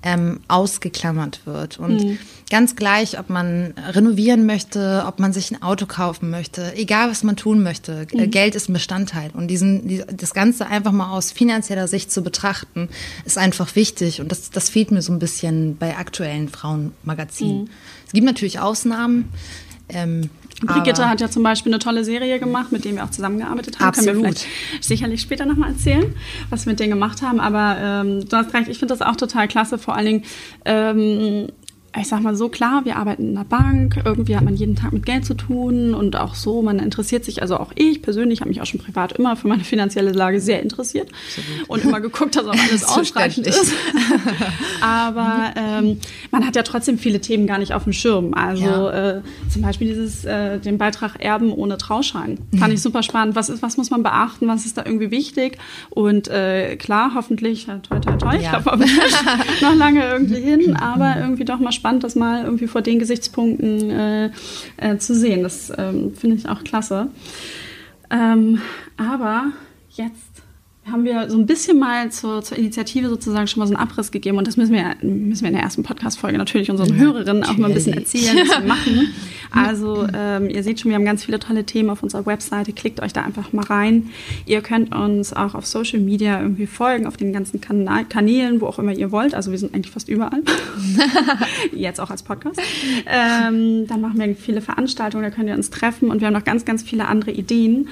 ähm, 0.05 0.39
ausgeklammert 0.47 1.41
wird. 1.45 1.79
Und 1.79 2.03
mhm. 2.03 2.17
ganz 2.49 2.75
gleich, 2.75 3.19
ob 3.19 3.29
man 3.29 3.73
renovieren 3.91 4.45
möchte, 4.45 5.03
ob 5.07 5.19
man 5.19 5.33
sich 5.33 5.51
ein 5.51 5.61
Auto 5.63 5.87
kaufen 5.87 6.29
möchte, 6.29 6.73
egal 6.75 7.09
was 7.09 7.23
man 7.23 7.35
tun 7.35 7.63
möchte, 7.63 8.07
mhm. 8.13 8.29
Geld 8.31 8.55
ist 8.55 8.69
ein 8.69 8.73
Bestandteil. 8.73 9.31
Und 9.33 9.47
diesen, 9.47 9.87
die, 9.87 10.03
das 10.15 10.33
Ganze 10.33 10.67
einfach 10.67 10.91
mal 10.91 11.11
aus 11.11 11.31
finanzieller 11.31 11.87
Sicht 11.87 12.11
zu 12.11 12.21
betrachten, 12.21 12.87
ist 13.25 13.39
einfach 13.39 13.75
wichtig. 13.75 14.21
Und 14.21 14.31
das, 14.31 14.51
das 14.51 14.69
fehlt 14.69 14.91
mir 14.91 15.01
so 15.01 15.11
ein 15.11 15.19
bisschen 15.19 15.75
bei 15.75 15.97
aktuellen 15.97 16.47
Frauenmagazinen. 16.47 17.63
Mhm. 17.63 17.69
Es 18.05 18.13
gibt 18.13 18.25
natürlich 18.25 18.59
Ausnahmen. 18.59 19.33
Ähm, 19.89 20.29
Brigitte 20.61 21.09
hat 21.09 21.21
ja 21.21 21.29
zum 21.29 21.43
Beispiel 21.43 21.71
eine 21.71 21.79
tolle 21.79 22.03
Serie 22.05 22.39
gemacht, 22.39 22.71
mit 22.71 22.85
der 22.85 22.95
wir 22.95 23.03
auch 23.03 23.11
zusammengearbeitet 23.11 23.79
haben. 23.79 23.87
Absolut. 23.87 24.13
Können 24.13 24.23
wir 24.23 24.33
vielleicht 24.33 24.83
sicherlich 24.83 25.21
später 25.21 25.45
nochmal 25.45 25.71
erzählen, 25.71 26.15
was 26.49 26.65
wir 26.65 26.71
mit 26.71 26.79
denen 26.79 26.91
gemacht 26.91 27.21
haben. 27.21 27.39
Aber 27.39 27.77
ähm, 27.79 28.27
du 28.27 28.37
hast 28.37 28.53
recht, 28.53 28.69
ich 28.69 28.79
finde 28.79 28.93
das 28.95 29.01
auch 29.01 29.15
total 29.15 29.47
klasse. 29.47 29.77
Vor 29.77 29.95
allen 29.95 30.05
Dingen 30.05 30.23
ähm, 30.63 31.47
ich 31.97 32.07
sag 32.07 32.21
mal 32.21 32.35
so, 32.35 32.49
klar, 32.49 32.83
wir 32.83 32.97
arbeiten 32.97 33.29
in 33.29 33.37
einer 33.37 33.45
Bank, 33.45 34.01
irgendwie 34.03 34.35
hat 34.35 34.43
man 34.43 34.55
jeden 34.55 34.75
Tag 34.75 34.91
mit 34.91 35.05
Geld 35.05 35.25
zu 35.25 35.33
tun 35.33 35.93
und 35.93 36.15
auch 36.15 36.35
so, 36.35 36.61
man 36.61 36.79
interessiert 36.79 37.23
sich, 37.23 37.41
also 37.41 37.57
auch 37.57 37.71
ich 37.75 38.01
persönlich 38.01 38.41
habe 38.41 38.49
mich 38.49 38.61
auch 38.61 38.65
schon 38.65 38.81
privat 38.81 39.13
immer 39.13 39.35
für 39.35 39.47
meine 39.47 39.63
finanzielle 39.63 40.11
Lage 40.11 40.41
sehr 40.41 40.61
interessiert 40.61 41.09
Absolut. 41.27 41.69
und 41.69 41.83
immer 41.83 42.01
geguckt, 42.01 42.35
dass 42.35 42.45
auch 42.45 42.55
alles 42.69 42.83
ausreichend 42.87 43.47
ist. 43.47 43.73
Aber 44.81 45.53
ähm, 45.55 45.99
man 46.31 46.45
hat 46.45 46.55
ja 46.55 46.63
trotzdem 46.63 46.97
viele 46.97 47.21
Themen 47.21 47.47
gar 47.47 47.59
nicht 47.59 47.73
auf 47.73 47.83
dem 47.83 47.93
Schirm. 47.93 48.33
Also 48.33 48.65
ja. 48.65 49.17
äh, 49.17 49.21
zum 49.49 49.61
Beispiel 49.61 49.87
dieses, 49.87 50.25
äh, 50.25 50.59
den 50.59 50.77
Beitrag 50.77 51.23
Erben 51.23 51.51
ohne 51.53 51.77
Trauschein. 51.77 52.39
Fand 52.57 52.73
ich 52.73 52.81
super 52.81 53.03
spannend. 53.03 53.35
Was 53.35 53.49
ist, 53.49 53.61
was 53.61 53.77
muss 53.77 53.89
man 53.89 54.03
beachten? 54.03 54.47
Was 54.47 54.65
ist 54.65 54.77
da 54.77 54.83
irgendwie 54.85 55.11
wichtig? 55.11 55.57
Und 55.89 56.27
äh, 56.27 56.75
klar, 56.75 57.11
hoffentlich, 57.15 57.65
toi, 57.65 57.99
toi, 57.99 58.17
toi, 58.17 58.35
ja. 58.35 58.57
ich 58.57 58.63
glaube 58.63 58.85
noch 59.61 59.75
lange 59.75 60.05
irgendwie 60.05 60.41
hin, 60.41 60.75
aber 60.75 61.15
irgendwie 61.17 61.45
doch 61.45 61.59
mal 61.59 61.71
spannend 61.71 61.84
spannend, 61.85 62.03
das 62.03 62.15
mal 62.15 62.43
irgendwie 62.43 62.65
vor 62.65 62.81
den 62.81 62.97
Gesichtspunkten 62.97 63.91
äh, 63.91 64.31
äh, 64.77 64.97
zu 64.97 65.13
sehen. 65.13 65.43
Das 65.43 65.71
ähm, 65.77 66.15
finde 66.15 66.37
ich 66.37 66.49
auch 66.49 66.63
klasse. 66.63 67.09
Ähm, 68.09 68.59
aber 68.97 69.51
jetzt 69.91 70.34
haben 70.91 71.03
wir 71.03 71.29
so 71.31 71.37
ein 71.37 71.47
bisschen 71.47 71.79
mal 71.79 72.11
zur, 72.11 72.43
zur, 72.43 72.57
Initiative 72.57 73.09
sozusagen 73.09 73.47
schon 73.47 73.59
mal 73.59 73.65
so 73.65 73.73
einen 73.73 73.81
Abriss 73.81 74.11
gegeben 74.11 74.37
und 74.37 74.47
das 74.47 74.55
müssen 74.55 74.73
wir, 74.73 74.95
müssen 75.01 75.41
wir 75.41 75.47
in 75.47 75.55
der 75.55 75.63
ersten 75.63 75.81
Podcast-Folge 75.81 76.37
natürlich 76.37 76.69
unseren 76.69 76.89
ja, 76.89 76.95
Hörerinnen 76.95 77.43
auch 77.43 77.57
mal 77.57 77.67
ein 77.69 77.73
bisschen 77.73 77.93
erzählen, 77.93 78.37
was 78.37 78.59
wir 78.59 78.67
machen. 78.67 79.13
Also 79.51 80.07
ähm, 80.13 80.49
ihr 80.49 80.63
seht 80.63 80.79
schon, 80.79 80.89
wir 80.89 80.95
haben 80.95 81.05
ganz 81.05 81.25
viele 81.25 81.39
tolle 81.39 81.65
Themen 81.65 81.89
auf 81.89 82.03
unserer 82.03 82.25
Webseite, 82.27 82.71
klickt 82.71 83.01
euch 83.01 83.13
da 83.13 83.23
einfach 83.23 83.51
mal 83.51 83.65
rein. 83.65 84.11
Ihr 84.45 84.61
könnt 84.61 84.93
uns 84.93 85.33
auch 85.33 85.55
auf 85.55 85.65
Social 85.65 85.99
Media 85.99 86.39
irgendwie 86.39 86.67
folgen, 86.67 87.07
auf 87.07 87.17
den 87.17 87.33
ganzen 87.33 87.61
Kanal 87.61 88.05
Kanälen, 88.05 88.61
wo 88.61 88.67
auch 88.67 88.77
immer 88.77 88.91
ihr 88.91 89.11
wollt. 89.11 89.33
Also 89.33 89.49
wir 89.49 89.57
sind 89.57 89.73
eigentlich 89.73 89.91
fast 89.91 90.07
überall. 90.07 90.41
Jetzt 91.73 91.99
auch 91.99 92.11
als 92.11 92.21
Podcast. 92.21 92.59
Ähm, 93.07 93.87
dann 93.87 94.01
machen 94.01 94.19
wir 94.19 94.35
viele 94.35 94.61
Veranstaltungen, 94.61 95.23
da 95.23 95.31
könnt 95.31 95.49
ihr 95.49 95.55
uns 95.55 95.71
treffen 95.71 96.11
und 96.11 96.19
wir 96.19 96.27
haben 96.27 96.33
noch 96.33 96.43
ganz, 96.43 96.63
ganz 96.63 96.83
viele 96.83 97.07
andere 97.07 97.31
Ideen. 97.31 97.87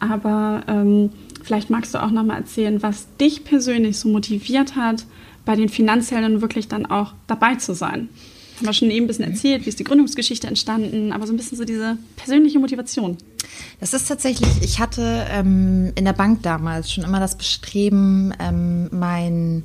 Aber 0.00 0.62
ähm, 0.68 1.10
Vielleicht 1.48 1.70
magst 1.70 1.94
du 1.94 2.02
auch 2.02 2.10
noch 2.10 2.24
mal 2.24 2.36
erzählen, 2.36 2.82
was 2.82 3.06
dich 3.18 3.42
persönlich 3.42 3.98
so 3.98 4.10
motiviert 4.10 4.76
hat, 4.76 5.06
bei 5.46 5.56
den 5.56 5.70
Finanzhelden 5.70 6.42
wirklich 6.42 6.68
dann 6.68 6.84
auch 6.84 7.14
dabei 7.26 7.54
zu 7.54 7.72
sein. 7.72 8.10
Haben 8.58 8.66
wir 8.66 8.74
schon 8.74 8.90
eben 8.90 9.06
ein 9.06 9.08
bisschen 9.08 9.24
erzählt, 9.24 9.64
wie 9.64 9.70
ist 9.70 9.78
die 9.78 9.84
Gründungsgeschichte 9.84 10.46
entstanden, 10.46 11.10
aber 11.10 11.26
so 11.26 11.32
ein 11.32 11.38
bisschen 11.38 11.56
so 11.56 11.64
diese 11.64 11.96
persönliche 12.16 12.58
Motivation. 12.58 13.16
Das 13.80 13.94
ist 13.94 14.08
tatsächlich, 14.08 14.50
ich 14.60 14.78
hatte 14.78 15.26
ähm, 15.30 15.90
in 15.94 16.04
der 16.04 16.12
Bank 16.12 16.42
damals 16.42 16.92
schon 16.92 17.04
immer 17.04 17.18
das 17.18 17.38
Bestreben, 17.38 18.34
ähm, 18.38 18.90
mein 18.92 19.62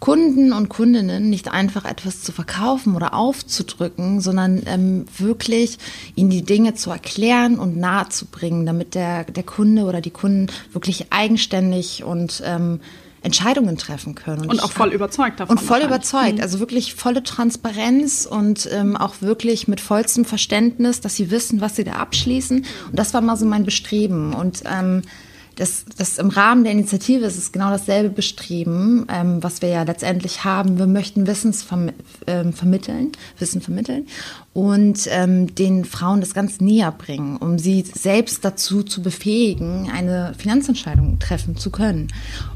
Kunden 0.00 0.52
und 0.52 0.68
Kundinnen 0.68 1.28
nicht 1.28 1.50
einfach 1.50 1.84
etwas 1.84 2.22
zu 2.22 2.30
verkaufen 2.30 2.94
oder 2.94 3.14
aufzudrücken, 3.14 4.20
sondern 4.20 4.62
ähm, 4.66 5.06
wirklich 5.16 5.78
ihnen 6.14 6.30
die 6.30 6.42
Dinge 6.42 6.74
zu 6.74 6.90
erklären 6.90 7.58
und 7.58 7.76
nahezubringen, 7.76 8.64
damit 8.64 8.94
der, 8.94 9.24
der 9.24 9.42
Kunde 9.42 9.84
oder 9.84 10.00
die 10.00 10.10
Kunden 10.10 10.46
wirklich 10.72 11.12
eigenständig 11.12 12.04
und 12.04 12.42
ähm, 12.44 12.80
Entscheidungen 13.22 13.76
treffen 13.76 14.14
können. 14.14 14.42
Und, 14.42 14.50
und 14.50 14.62
auch 14.62 14.70
voll 14.70 14.92
überzeugt 14.92 15.40
davon. 15.40 15.58
Und 15.58 15.64
voll 15.64 15.80
überzeugt, 15.80 16.36
mhm. 16.36 16.42
also 16.42 16.60
wirklich 16.60 16.94
volle 16.94 17.22
Transparenz 17.22 18.26
und 18.26 18.68
ähm, 18.72 18.96
auch 18.96 19.20
wirklich 19.20 19.66
mit 19.66 19.80
vollstem 19.80 20.24
Verständnis, 20.24 21.00
dass 21.00 21.16
sie 21.16 21.30
wissen, 21.30 21.60
was 21.60 21.76
sie 21.76 21.84
da 21.84 21.92
abschließen. 21.94 22.58
Und 22.58 22.98
das 22.98 23.14
war 23.14 23.20
mal 23.20 23.36
so 23.36 23.44
mein 23.44 23.64
Bestreben. 23.64 24.34
Und 24.34 24.62
ähm, 24.64 25.02
das, 25.58 25.84
das 25.96 26.18
im 26.18 26.28
Rahmen 26.28 26.62
der 26.62 26.72
Initiative 26.72 27.24
ist 27.24 27.36
es 27.36 27.50
genau 27.50 27.70
dasselbe 27.70 28.10
Bestreben, 28.10 29.06
ähm, 29.12 29.42
was 29.42 29.60
wir 29.60 29.68
ja 29.68 29.82
letztendlich 29.82 30.44
haben. 30.44 30.78
Wir 30.78 30.86
möchten 30.86 31.26
Wissens 31.26 31.66
ähm, 32.28 32.52
vermitteln, 32.52 33.10
Wissen 33.40 33.60
vermitteln 33.60 34.06
und 34.52 35.08
ähm, 35.10 35.52
den 35.56 35.84
Frauen 35.84 36.20
das 36.20 36.32
ganz 36.32 36.60
näher 36.60 36.92
bringen, 36.92 37.38
um 37.38 37.58
sie 37.58 37.82
selbst 37.82 38.44
dazu 38.44 38.84
zu 38.84 39.02
befähigen, 39.02 39.90
eine 39.92 40.32
Finanzentscheidung 40.38 41.18
treffen 41.18 41.56
zu 41.56 41.70
können. 41.70 42.06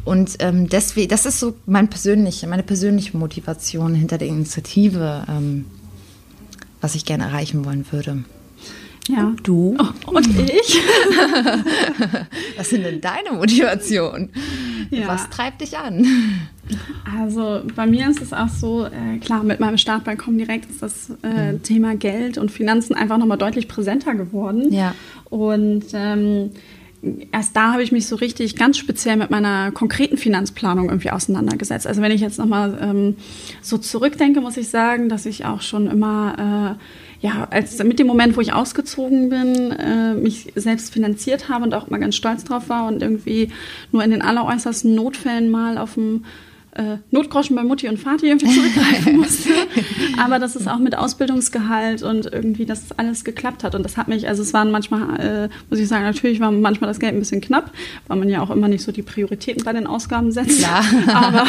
Und 0.04 0.36
ähm, 0.38 0.68
deswegen, 0.68 1.08
das 1.08 1.26
ist 1.26 1.40
so 1.40 1.54
mein 1.66 1.88
persönliche, 1.88 2.46
meine 2.46 2.62
persönliche 2.62 3.16
Motivation 3.16 3.96
hinter 3.96 4.16
der 4.16 4.28
Initiative, 4.28 5.24
ähm, 5.28 5.64
was 6.80 6.94
ich 6.94 7.04
gerne 7.04 7.24
erreichen 7.24 7.64
wollen 7.64 7.84
würde. 7.90 8.22
Ja. 9.08 9.26
Und 9.26 9.46
du? 9.46 9.76
Oh, 9.78 10.10
und 10.10 10.28
ich? 10.38 10.80
Was 12.56 12.70
sind 12.70 12.84
denn 12.84 13.00
deine 13.00 13.32
Motivationen? 13.32 14.30
Ja. 14.90 15.08
Was 15.08 15.28
treibt 15.30 15.60
dich 15.60 15.76
an? 15.76 16.06
Also 17.18 17.62
bei 17.74 17.86
mir 17.86 18.08
ist 18.08 18.22
es 18.22 18.32
auch 18.32 18.48
so, 18.48 18.86
äh, 18.86 19.18
klar, 19.18 19.42
mit 19.42 19.58
meinem 19.58 19.78
Start 19.78 20.04
bei 20.04 20.14
Comdirect 20.14 20.70
ist 20.70 20.82
das 20.82 21.10
äh, 21.22 21.52
mhm. 21.52 21.62
Thema 21.62 21.96
Geld 21.96 22.38
und 22.38 22.50
Finanzen 22.50 22.94
einfach 22.94 23.18
nochmal 23.18 23.38
deutlich 23.38 23.66
präsenter 23.66 24.14
geworden. 24.14 24.72
Ja. 24.72 24.94
Und 25.24 25.86
ähm, 25.94 26.50
erst 27.32 27.56
da 27.56 27.72
habe 27.72 27.82
ich 27.82 27.90
mich 27.90 28.06
so 28.06 28.14
richtig 28.16 28.54
ganz 28.54 28.78
speziell 28.78 29.16
mit 29.16 29.30
meiner 29.30 29.72
konkreten 29.72 30.16
Finanzplanung 30.16 30.90
irgendwie 30.90 31.10
auseinandergesetzt. 31.10 31.86
Also 31.86 32.02
wenn 32.02 32.12
ich 32.12 32.20
jetzt 32.20 32.38
nochmal 32.38 32.78
ähm, 32.80 33.16
so 33.62 33.78
zurückdenke, 33.78 34.40
muss 34.40 34.56
ich 34.56 34.68
sagen, 34.68 35.08
dass 35.08 35.26
ich 35.26 35.44
auch 35.44 35.60
schon 35.60 35.88
immer... 35.88 36.78
Äh, 36.78 36.82
ja, 37.22 37.46
als 37.50 37.82
mit 37.84 38.00
dem 38.00 38.08
Moment, 38.08 38.36
wo 38.36 38.40
ich 38.40 38.52
ausgezogen 38.52 39.28
bin, 39.28 39.70
äh, 39.70 40.14
mich 40.14 40.52
selbst 40.56 40.92
finanziert 40.92 41.48
habe 41.48 41.64
und 41.64 41.72
auch 41.72 41.88
mal 41.88 41.98
ganz 41.98 42.16
stolz 42.16 42.42
drauf 42.42 42.68
war 42.68 42.88
und 42.88 43.00
irgendwie 43.00 43.50
nur 43.92 44.02
in 44.02 44.10
den 44.10 44.22
alleräußersten 44.22 44.92
Notfällen 44.92 45.48
mal 45.48 45.78
auf 45.78 45.94
dem 45.94 46.24
äh, 46.74 46.96
Notgroschen 47.10 47.54
bei 47.54 47.62
Mutti 47.62 47.88
und 47.88 47.98
Vati 47.98 48.26
irgendwie 48.26 48.48
zurückgreifen 48.48 49.16
musste. 49.18 49.50
Aber 50.18 50.38
dass 50.38 50.56
es 50.56 50.66
auch 50.66 50.78
mit 50.78 50.96
Ausbildungsgehalt 50.96 52.02
und 52.02 52.32
irgendwie 52.32 52.64
das 52.64 52.92
alles 52.96 53.24
geklappt 53.24 53.62
hat. 53.62 53.74
Und 53.74 53.82
das 53.82 53.96
hat 53.96 54.08
mich, 54.08 54.26
also 54.28 54.42
es 54.42 54.54
waren 54.54 54.70
manchmal, 54.70 55.20
äh, 55.20 55.48
muss 55.68 55.78
ich 55.78 55.88
sagen, 55.88 56.04
natürlich 56.04 56.40
war 56.40 56.50
manchmal 56.50 56.88
das 56.88 56.98
Geld 56.98 57.14
ein 57.14 57.18
bisschen 57.18 57.40
knapp, 57.40 57.70
weil 58.08 58.18
man 58.18 58.28
ja 58.28 58.40
auch 58.40 58.50
immer 58.50 58.68
nicht 58.68 58.82
so 58.82 58.92
die 58.92 59.02
Prioritäten 59.02 59.64
bei 59.64 59.72
den 59.72 59.86
Ausgaben 59.86 60.32
setzt. 60.32 60.60
Ja. 60.60 60.82
Aber 61.12 61.44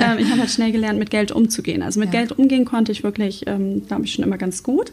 äh, 0.00 0.20
ich 0.20 0.30
habe 0.30 0.40
halt 0.40 0.50
schnell 0.50 0.72
gelernt, 0.72 0.98
mit 0.98 1.10
Geld 1.10 1.30
umzugehen. 1.30 1.82
Also 1.82 2.00
mit 2.00 2.12
ja. 2.12 2.20
Geld 2.20 2.32
umgehen 2.32 2.64
konnte 2.64 2.92
ich 2.92 3.04
wirklich, 3.04 3.46
ähm, 3.46 3.86
glaube 3.86 4.04
ich, 4.04 4.12
schon 4.14 4.24
immer 4.24 4.38
ganz 4.38 4.62
gut. 4.62 4.92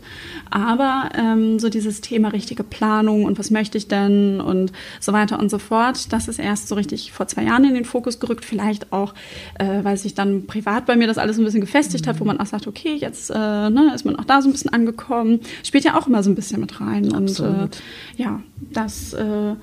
Aber 0.50 1.10
ähm, 1.18 1.60
so 1.60 1.70
dieses 1.70 2.02
Thema 2.02 2.30
richtige 2.30 2.64
Planung 2.64 3.24
und 3.24 3.40
was 3.40 3.52
möchte 3.52 3.78
ich 3.78 3.88
denn 3.88 4.42
und 4.42 4.74
so 5.00 5.14
weiter 5.14 5.40
und 5.40 5.50
so 5.50 5.60
fort, 5.60 6.12
das 6.12 6.28
ist 6.28 6.40
erst 6.40 6.68
so 6.68 6.76
richtig 6.76 7.14
vor 7.14 7.28
zwei 7.28 7.44
Jahren 7.44 7.64
in 7.64 7.74
den 7.74 7.86
Fokus 7.86 8.20
gerückt. 8.20 8.44
Vielleicht 8.44 8.92
auch 8.92 9.14
äh, 9.62 9.84
weil 9.84 9.96
sich 9.96 10.16
dann 10.16 10.48
privat 10.48 10.88
bei 10.88 10.96
mir 10.96 11.06
das 11.06 11.20
alles 11.20 11.38
ein 11.38 11.46
bisschen 11.46 11.62
gefestigt 11.62 12.08
hat, 12.08 12.20
wo 12.20 12.26
man 12.26 12.40
auch 12.40 12.48
sagt, 12.48 12.66
okay, 12.66 12.96
jetzt 12.96 13.30
äh, 13.30 13.36
ne, 13.36 13.92
ist 13.94 14.06
man 14.06 14.16
auch 14.16 14.26
da 14.26 14.42
so 14.42 14.50
ein 14.50 14.52
bisschen 14.52 14.74
angekommen. 14.74 15.42
Spielt 15.64 15.84
ja 15.84 15.98
auch 15.98 16.08
immer 16.08 16.24
so 16.24 16.32
ein 16.32 16.36
bisschen 16.36 16.60
mit 16.60 16.82
rein. 16.82 17.14
Absolut. 17.14 17.56
Und 17.56 17.76
äh, 18.18 18.24
ja, 18.24 18.42
das 18.74 19.14
äh, 19.14 19.56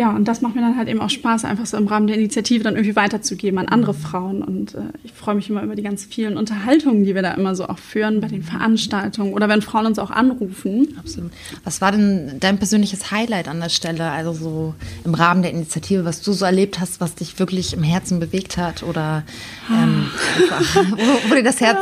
ja, 0.00 0.16
und 0.16 0.26
das 0.26 0.40
macht 0.40 0.54
mir 0.54 0.62
dann 0.62 0.78
halt 0.78 0.88
eben 0.88 1.02
auch 1.02 1.10
Spaß, 1.10 1.44
einfach 1.44 1.66
so 1.66 1.76
im 1.76 1.86
Rahmen 1.86 2.06
der 2.06 2.16
Initiative 2.16 2.64
dann 2.64 2.74
irgendwie 2.74 2.96
weiterzugeben 2.96 3.58
an 3.58 3.68
andere 3.68 3.92
Frauen. 3.92 4.42
Und 4.42 4.74
äh, 4.74 4.78
ich 5.04 5.12
freue 5.12 5.34
mich 5.34 5.50
immer 5.50 5.62
über 5.62 5.74
die 5.74 5.82
ganz 5.82 6.06
vielen 6.06 6.38
Unterhaltungen, 6.38 7.04
die 7.04 7.14
wir 7.14 7.20
da 7.20 7.32
immer 7.32 7.54
so 7.54 7.68
auch 7.68 7.78
führen 7.78 8.22
bei 8.22 8.28
den 8.28 8.42
Veranstaltungen 8.42 9.34
oder 9.34 9.50
wenn 9.50 9.60
Frauen 9.60 9.84
uns 9.84 9.98
auch 9.98 10.10
anrufen. 10.10 10.96
Absolut. 10.98 11.32
Was 11.64 11.82
war 11.82 11.92
denn 11.92 12.38
dein 12.40 12.56
persönliches 12.56 13.10
Highlight 13.10 13.46
an 13.46 13.60
der 13.60 13.68
Stelle, 13.68 14.10
also 14.10 14.32
so 14.32 14.74
im 15.04 15.12
Rahmen 15.12 15.42
der 15.42 15.50
Initiative, 15.50 16.06
was 16.06 16.22
du 16.22 16.32
so 16.32 16.46
erlebt 16.46 16.80
hast, 16.80 17.02
was 17.02 17.14
dich 17.14 17.38
wirklich 17.38 17.74
im 17.74 17.82
Herzen 17.82 18.20
bewegt 18.20 18.56
hat 18.56 18.82
oder 18.82 19.24
ähm, 19.70 20.06
einfach, 20.38 20.76
wo, 20.92 21.30
wo, 21.30 21.34
dir 21.34 21.42
das 21.42 21.60
Herz 21.60 21.78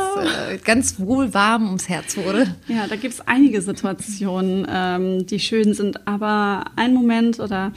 äh, 0.51 0.57
ganz 0.57 0.99
wohl 0.99 1.33
warm 1.33 1.67
ums 1.67 1.87
Herz 1.87 2.17
wurde? 2.17 2.53
Ja, 2.67 2.85
da 2.85 2.97
gibt 2.97 3.13
es 3.13 3.21
einige 3.25 3.61
Situationen, 3.61 4.67
ähm, 4.69 5.25
die 5.25 5.39
schön 5.39 5.73
sind, 5.73 6.05
aber 6.05 6.65
ein 6.75 6.93
Moment 6.93 7.39
oder 7.39 7.71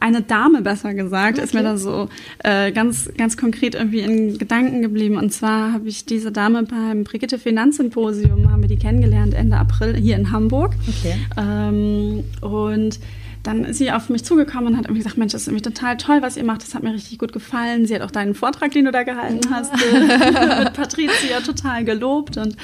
eine 0.00 0.22
Dame, 0.22 0.62
besser 0.62 0.94
gesagt, 0.94 1.38
okay. 1.38 1.44
ist 1.44 1.54
mir 1.54 1.62
da 1.62 1.76
so 1.76 2.08
äh, 2.38 2.72
ganz, 2.72 3.10
ganz 3.16 3.36
konkret 3.36 3.74
irgendwie 3.74 4.00
in 4.00 4.38
Gedanken 4.38 4.82
geblieben. 4.82 5.16
Und 5.16 5.32
zwar 5.32 5.72
habe 5.72 5.88
ich 5.88 6.04
diese 6.04 6.32
Dame 6.32 6.64
beim 6.64 7.04
Brigitte 7.04 7.38
Finanzsymposium, 7.38 8.50
haben 8.50 8.62
wir 8.62 8.68
die 8.68 8.78
kennengelernt 8.78 9.34
Ende 9.34 9.56
April 9.56 9.96
hier 9.96 10.16
in 10.16 10.32
Hamburg. 10.32 10.74
Okay. 10.88 11.14
Ähm, 11.36 12.24
und 12.40 12.98
dann 13.42 13.64
ist 13.64 13.78
sie 13.78 13.90
auf 13.90 14.08
mich 14.08 14.24
zugekommen 14.24 14.68
und 14.68 14.76
hat 14.76 14.86
irgendwie 14.86 15.02
gesagt, 15.02 15.16
Mensch, 15.16 15.32
das 15.32 15.42
ist 15.42 15.48
irgendwie 15.48 15.62
total 15.62 15.96
toll, 15.96 16.22
was 16.22 16.36
ihr 16.36 16.44
macht. 16.44 16.62
Das 16.62 16.74
hat 16.74 16.82
mir 16.82 16.92
richtig 16.92 17.18
gut 17.18 17.32
gefallen. 17.32 17.86
Sie 17.86 17.94
hat 17.94 18.02
auch 18.02 18.10
deinen 18.10 18.34
Vortrag, 18.34 18.72
den 18.72 18.84
du 18.84 18.92
da 18.92 19.02
gehalten 19.04 19.40
hast, 19.50 19.72
äh, 19.74 20.64
mit 20.64 20.72
Patricia 20.74 21.40
total 21.40 21.84
gelobt. 21.84 22.36
Und 22.36 22.56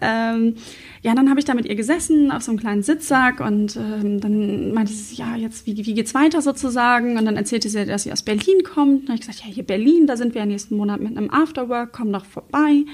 ähm, 0.00 0.54
ja, 1.02 1.14
dann 1.14 1.28
habe 1.28 1.38
ich 1.38 1.44
da 1.44 1.52
mit 1.52 1.66
ihr 1.66 1.74
gesessen 1.74 2.32
auf 2.32 2.42
so 2.42 2.50
einem 2.50 2.58
kleinen 2.58 2.82
Sitzsack 2.82 3.40
und 3.40 3.76
ähm, 3.76 4.20
dann 4.20 4.72
meinte 4.72 4.92
sie, 4.92 5.16
ja, 5.16 5.36
jetzt, 5.36 5.66
wie, 5.66 5.76
wie 5.76 5.92
geht's 5.92 6.14
weiter 6.14 6.40
sozusagen? 6.40 7.18
Und 7.18 7.26
dann 7.26 7.36
erzählte 7.36 7.68
sie, 7.68 7.84
dass 7.84 8.04
sie 8.04 8.12
aus 8.12 8.22
Berlin 8.22 8.62
kommt. 8.64 9.00
Und 9.00 9.02
dann 9.02 9.08
habe 9.08 9.20
ich 9.20 9.26
gesagt, 9.26 9.46
ja, 9.46 9.52
hier 9.52 9.64
Berlin, 9.64 10.06
da 10.06 10.16
sind 10.16 10.34
wir 10.34 10.40
ja 10.40 10.46
nächsten 10.46 10.76
Monat 10.76 11.02
mit 11.02 11.16
einem 11.16 11.30
Afterwork, 11.30 11.92
komm 11.92 12.10
doch 12.10 12.24
vorbei. 12.24 12.84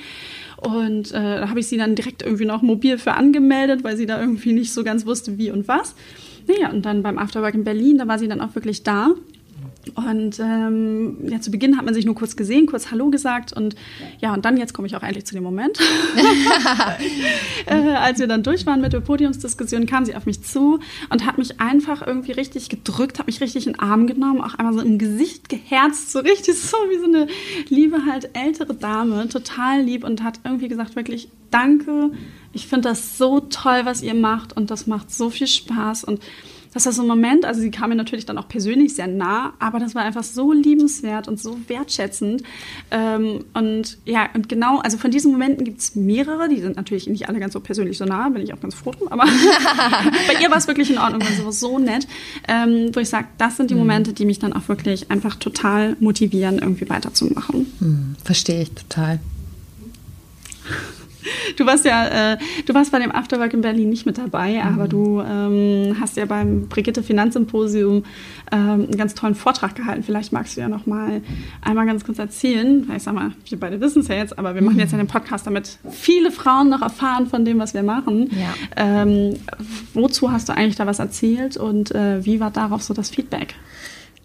Und 0.56 1.12
äh, 1.12 1.40
da 1.40 1.49
habe 1.49 1.60
ich 1.60 1.68
sie 1.68 1.76
dann 1.76 1.94
direkt 1.94 2.22
irgendwie 2.22 2.46
noch 2.46 2.62
mobil 2.62 2.99
für 2.99 3.12
angemeldet, 3.12 3.84
weil 3.84 3.96
sie 3.96 4.06
da 4.06 4.20
irgendwie 4.20 4.52
nicht 4.52 4.72
so 4.72 4.82
ganz 4.82 5.06
wusste, 5.06 5.38
wie 5.38 5.52
und 5.52 5.68
was. 5.68 5.94
Naja, 6.50 6.71
und 6.71 6.85
dann 6.85 7.02
beim 7.02 7.19
Afterwork 7.19 7.54
in 7.54 7.64
Berlin, 7.64 7.99
da 7.99 8.09
war 8.09 8.19
sie 8.19 8.28
dann 8.28 8.40
auch 8.40 8.54
wirklich 8.54 8.83
da. 8.83 9.11
Und 9.94 10.38
ähm, 10.40 11.16
ja, 11.28 11.40
zu 11.40 11.50
Beginn 11.50 11.76
hat 11.76 11.85
man 11.85 11.94
sich 11.94 12.04
nur 12.04 12.14
kurz 12.14 12.37
gesehen, 12.37 12.66
kurz 12.66 12.90
Hallo 12.90 13.11
gesagt 13.11 13.52
und 13.52 13.75
ja, 14.20 14.35
und 14.35 14.44
dann 14.44 14.56
jetzt 14.56 14.75
komme 14.75 14.87
ich 14.87 14.97
auch 14.97 15.02
endlich 15.02 15.26
zu 15.26 15.35
dem 15.35 15.42
Moment. 15.42 15.78
äh, 17.66 17.75
als 17.75 18.18
wir 18.18 18.26
dann 18.26 18.42
durch 18.42 18.66
waren 18.66 18.80
mit 18.80 18.92
der 18.92 19.00
Podiumsdiskussion, 19.00 19.87
kam 19.87 20.04
sie 20.04 20.14
auf 20.14 20.26
mich 20.26 20.42
zu 20.42 20.80
und 21.11 21.26
hat 21.26 21.38
mich 21.38 21.61
einfach 21.61 22.06
irgendwie 22.06 22.32
richtig 22.32 22.68
gedrückt, 22.68 23.18
hat 23.18 23.26
mich 23.26 23.40
richtig 23.40 23.66
in 23.66 23.75
den 23.75 23.80
Arm 23.80 24.06
genommen, 24.06 24.40
auch 24.40 24.54
einmal 24.54 24.75
so 24.75 24.80
im 24.80 24.99
Gesicht 24.99 25.49
geherzt, 25.49 26.12
so 26.12 26.20
richtig 26.20 26.59
so 26.59 26.76
wie 26.88 26.99
so 26.99 27.06
eine 27.06 27.26
liebe 27.68 28.06
halt 28.06 28.30
ältere 28.35 28.75
Dame, 28.75 29.28
total 29.28 29.82
lieb 29.82 30.04
und 30.04 30.23
hat 30.23 30.40
irgendwie 30.44 30.68
gesagt, 30.68 30.97
wirklich 30.97 31.28
Danke, 31.50 32.12
ich 32.52 32.68
finde 32.68 32.90
das 32.90 33.18
so 33.18 33.40
toll, 33.40 33.80
was 33.85 34.02
ihr 34.02 34.14
macht 34.14 34.56
und 34.56 34.70
das 34.70 34.87
macht 34.87 35.11
so 35.11 35.30
viel 35.30 35.49
Spaß 35.49 36.04
und 36.04 36.20
das 36.72 36.86
war 36.86 36.92
so 36.92 37.02
ein 37.02 37.08
Moment, 37.08 37.44
also 37.44 37.60
sie 37.60 37.70
kam 37.70 37.90
mir 37.90 37.96
natürlich 37.96 38.26
dann 38.26 38.38
auch 38.38 38.48
persönlich 38.48 38.94
sehr 38.94 39.08
nah, 39.08 39.54
aber 39.58 39.78
das 39.78 39.94
war 39.94 40.02
einfach 40.02 40.22
so 40.22 40.52
liebenswert 40.52 41.26
und 41.28 41.40
so 41.40 41.58
wertschätzend. 41.68 42.42
Ähm, 42.90 43.44
und 43.54 43.98
ja, 44.04 44.28
und 44.34 44.48
genau, 44.48 44.78
also 44.78 44.96
von 44.96 45.10
diesen 45.10 45.32
Momenten 45.32 45.64
gibt 45.64 45.80
es 45.80 45.94
mehrere, 45.96 46.48
die 46.48 46.60
sind 46.60 46.76
natürlich 46.76 47.08
nicht 47.08 47.28
alle 47.28 47.40
ganz 47.40 47.52
so 47.52 47.60
persönlich 47.60 47.98
so 47.98 48.04
nah, 48.04 48.28
bin 48.28 48.42
ich 48.42 48.54
auch 48.54 48.60
ganz 48.60 48.74
froh 48.74 48.92
drum, 48.92 49.08
aber 49.08 49.24
bei 50.26 50.40
ihr 50.40 50.50
war 50.50 50.58
es 50.58 50.68
wirklich 50.68 50.90
in 50.90 50.98
Ordnung, 50.98 51.22
sie 51.22 51.44
war 51.44 51.52
so 51.52 51.78
nett, 51.78 52.06
ähm, 52.46 52.90
wo 52.94 53.00
ich 53.00 53.08
sage, 53.08 53.26
das 53.38 53.56
sind 53.56 53.70
die 53.70 53.74
mhm. 53.74 53.80
Momente, 53.80 54.12
die 54.12 54.24
mich 54.24 54.38
dann 54.38 54.52
auch 54.52 54.68
wirklich 54.68 55.10
einfach 55.10 55.36
total 55.36 55.96
motivieren, 56.00 56.58
irgendwie 56.58 56.88
weiterzumachen. 56.88 57.66
Mhm, 57.80 58.16
verstehe 58.24 58.62
ich 58.62 58.70
total. 58.72 59.18
Du 61.56 61.66
warst 61.66 61.84
ja, 61.84 62.32
äh, 62.32 62.38
du 62.66 62.74
warst 62.74 62.92
bei 62.92 62.98
dem 62.98 63.14
Afterwork 63.14 63.52
in 63.52 63.60
Berlin 63.60 63.90
nicht 63.90 64.06
mit 64.06 64.18
dabei, 64.18 64.52
mhm. 64.52 64.60
aber 64.60 64.88
du 64.88 65.20
ähm, 65.20 65.96
hast 66.00 66.16
ja 66.16 66.24
beim 66.24 66.68
Brigitte 66.68 67.02
Finanzsymposium 67.02 68.04
ähm, 68.52 68.58
einen 68.58 68.96
ganz 68.96 69.14
tollen 69.14 69.34
Vortrag 69.34 69.74
gehalten. 69.74 70.02
Vielleicht 70.02 70.32
magst 70.32 70.56
du 70.56 70.60
ja 70.60 70.68
noch 70.68 70.86
mal 70.86 71.22
einmal 71.62 71.86
ganz 71.86 72.04
kurz 72.04 72.18
erzählen, 72.18 72.90
ich 72.94 73.02
sag 73.02 73.14
mal, 73.14 73.32
wir 73.48 73.60
beide 73.60 73.80
wissen 73.80 74.00
es 74.00 74.08
ja 74.08 74.16
jetzt, 74.16 74.38
aber 74.38 74.54
wir 74.54 74.62
machen 74.62 74.78
jetzt 74.78 74.92
ja 74.92 74.98
den 74.98 75.06
Podcast, 75.06 75.46
damit 75.46 75.78
viele 75.90 76.30
Frauen 76.30 76.68
noch 76.68 76.82
erfahren 76.82 77.26
von 77.26 77.44
dem, 77.44 77.58
was 77.58 77.74
wir 77.74 77.82
machen. 77.82 78.30
Ja. 78.30 78.54
Ähm, 78.76 79.34
wozu 79.94 80.32
hast 80.32 80.48
du 80.48 80.56
eigentlich 80.56 80.76
da 80.76 80.86
was 80.86 80.98
erzählt 80.98 81.56
und 81.56 81.94
äh, 81.94 82.24
wie 82.24 82.40
war 82.40 82.50
darauf 82.50 82.82
so 82.82 82.94
das 82.94 83.10
Feedback? 83.10 83.54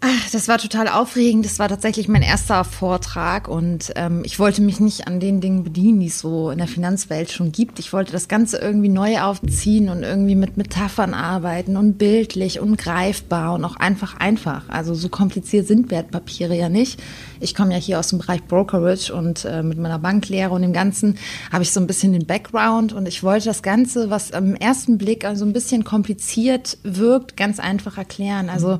Ach, 0.02 0.30
das 0.30 0.46
war 0.46 0.58
total 0.58 0.88
aufregend. 0.88 1.46
Das 1.46 1.58
war 1.58 1.68
tatsächlich 1.70 2.06
mein 2.06 2.20
erster 2.20 2.64
Vortrag 2.64 3.48
und 3.48 3.92
ähm, 3.96 4.22
ich 4.26 4.38
wollte 4.38 4.60
mich 4.60 4.78
nicht 4.78 5.06
an 5.06 5.20
den 5.20 5.40
Dingen 5.40 5.64
bedienen, 5.64 6.00
die 6.00 6.08
es 6.08 6.20
so 6.20 6.50
in 6.50 6.58
der 6.58 6.68
Finanzwelt 6.68 7.32
schon 7.32 7.50
gibt. 7.50 7.78
Ich 7.78 7.94
wollte 7.94 8.12
das 8.12 8.28
Ganze 8.28 8.58
irgendwie 8.58 8.90
neu 8.90 9.20
aufziehen 9.22 9.88
und 9.88 10.02
irgendwie 10.02 10.34
mit 10.34 10.58
Metaphern 10.58 11.14
arbeiten 11.14 11.78
und 11.78 11.96
bildlich 11.96 12.60
und 12.60 12.76
greifbar 12.76 13.54
und 13.54 13.64
auch 13.64 13.76
einfach 13.76 14.18
einfach. 14.18 14.68
Also 14.68 14.94
so 14.94 15.08
kompliziert 15.08 15.66
sind 15.66 15.90
Wertpapiere 15.90 16.54
ja 16.54 16.68
nicht. 16.68 17.02
Ich 17.40 17.54
komme 17.54 17.72
ja 17.72 17.78
hier 17.78 17.98
aus 17.98 18.08
dem 18.08 18.18
Bereich 18.18 18.42
Brokerage 18.44 19.14
und 19.14 19.46
äh, 19.46 19.62
mit 19.62 19.78
meiner 19.78 19.98
Banklehre 19.98 20.50
und 20.50 20.60
dem 20.60 20.74
Ganzen 20.74 21.16
habe 21.50 21.62
ich 21.62 21.72
so 21.72 21.80
ein 21.80 21.86
bisschen 21.86 22.12
den 22.12 22.26
Background 22.26 22.92
und 22.92 23.08
ich 23.08 23.22
wollte 23.22 23.46
das 23.46 23.62
Ganze, 23.62 24.10
was 24.10 24.32
am 24.32 24.54
ersten 24.56 24.98
Blick 24.98 25.24
also 25.24 25.46
ein 25.46 25.54
bisschen 25.54 25.84
kompliziert 25.84 26.76
wirkt, 26.82 27.36
ganz 27.38 27.58
einfach 27.58 27.96
erklären. 27.96 28.50
Also 28.50 28.78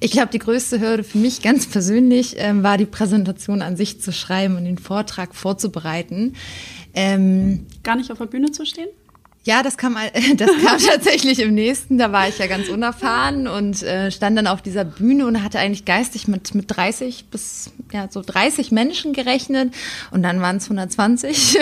ich 0.00 0.10
glaube, 0.10 0.30
die 0.32 0.38
größte 0.38 0.55
Hürde 0.80 1.04
für 1.04 1.18
mich 1.18 1.42
ganz 1.42 1.66
persönlich 1.66 2.38
äh, 2.38 2.62
war 2.62 2.78
die 2.78 2.86
Präsentation 2.86 3.62
an 3.62 3.76
sich 3.76 4.00
zu 4.00 4.12
schreiben 4.12 4.56
und 4.56 4.64
den 4.64 4.78
Vortrag 4.78 5.34
vorzubereiten. 5.34 6.34
Ähm, 6.94 7.66
Gar 7.82 7.96
nicht 7.96 8.10
auf 8.10 8.18
der 8.18 8.26
Bühne 8.26 8.50
zu 8.50 8.64
stehen? 8.64 8.88
Ja, 9.46 9.62
das 9.62 9.78
kam, 9.78 9.96
das 10.36 10.50
kam 10.64 10.78
tatsächlich 10.86 11.38
im 11.38 11.54
nächsten. 11.54 11.98
Da 11.98 12.10
war 12.10 12.28
ich 12.28 12.38
ja 12.38 12.48
ganz 12.48 12.68
unerfahren 12.68 13.46
und 13.46 13.82
äh, 13.82 14.10
stand 14.10 14.36
dann 14.36 14.48
auf 14.48 14.60
dieser 14.60 14.84
Bühne 14.84 15.26
und 15.26 15.42
hatte 15.42 15.60
eigentlich 15.60 15.84
geistig 15.84 16.26
mit, 16.26 16.54
mit 16.54 16.64
30 16.68 17.26
bis 17.26 17.70
ja, 17.92 18.08
so 18.10 18.22
30 18.22 18.72
Menschen 18.72 19.12
gerechnet 19.12 19.72
und 20.10 20.24
dann 20.24 20.40
waren 20.40 20.56
es 20.56 20.64
120. 20.64 21.58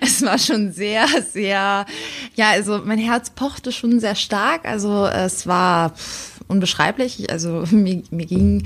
es 0.00 0.22
war 0.22 0.38
schon 0.38 0.72
sehr, 0.72 1.06
sehr, 1.32 1.86
ja, 2.34 2.50
also 2.50 2.82
mein 2.84 2.98
Herz 2.98 3.30
pochte 3.30 3.72
schon 3.72 3.98
sehr 3.98 4.14
stark. 4.14 4.66
Also 4.66 5.06
es 5.06 5.46
war. 5.46 5.90
Pff, 5.90 6.31
unbeschreiblich. 6.52 7.30
Also 7.30 7.64
mir, 7.70 8.02
mir 8.10 8.26
ging 8.26 8.64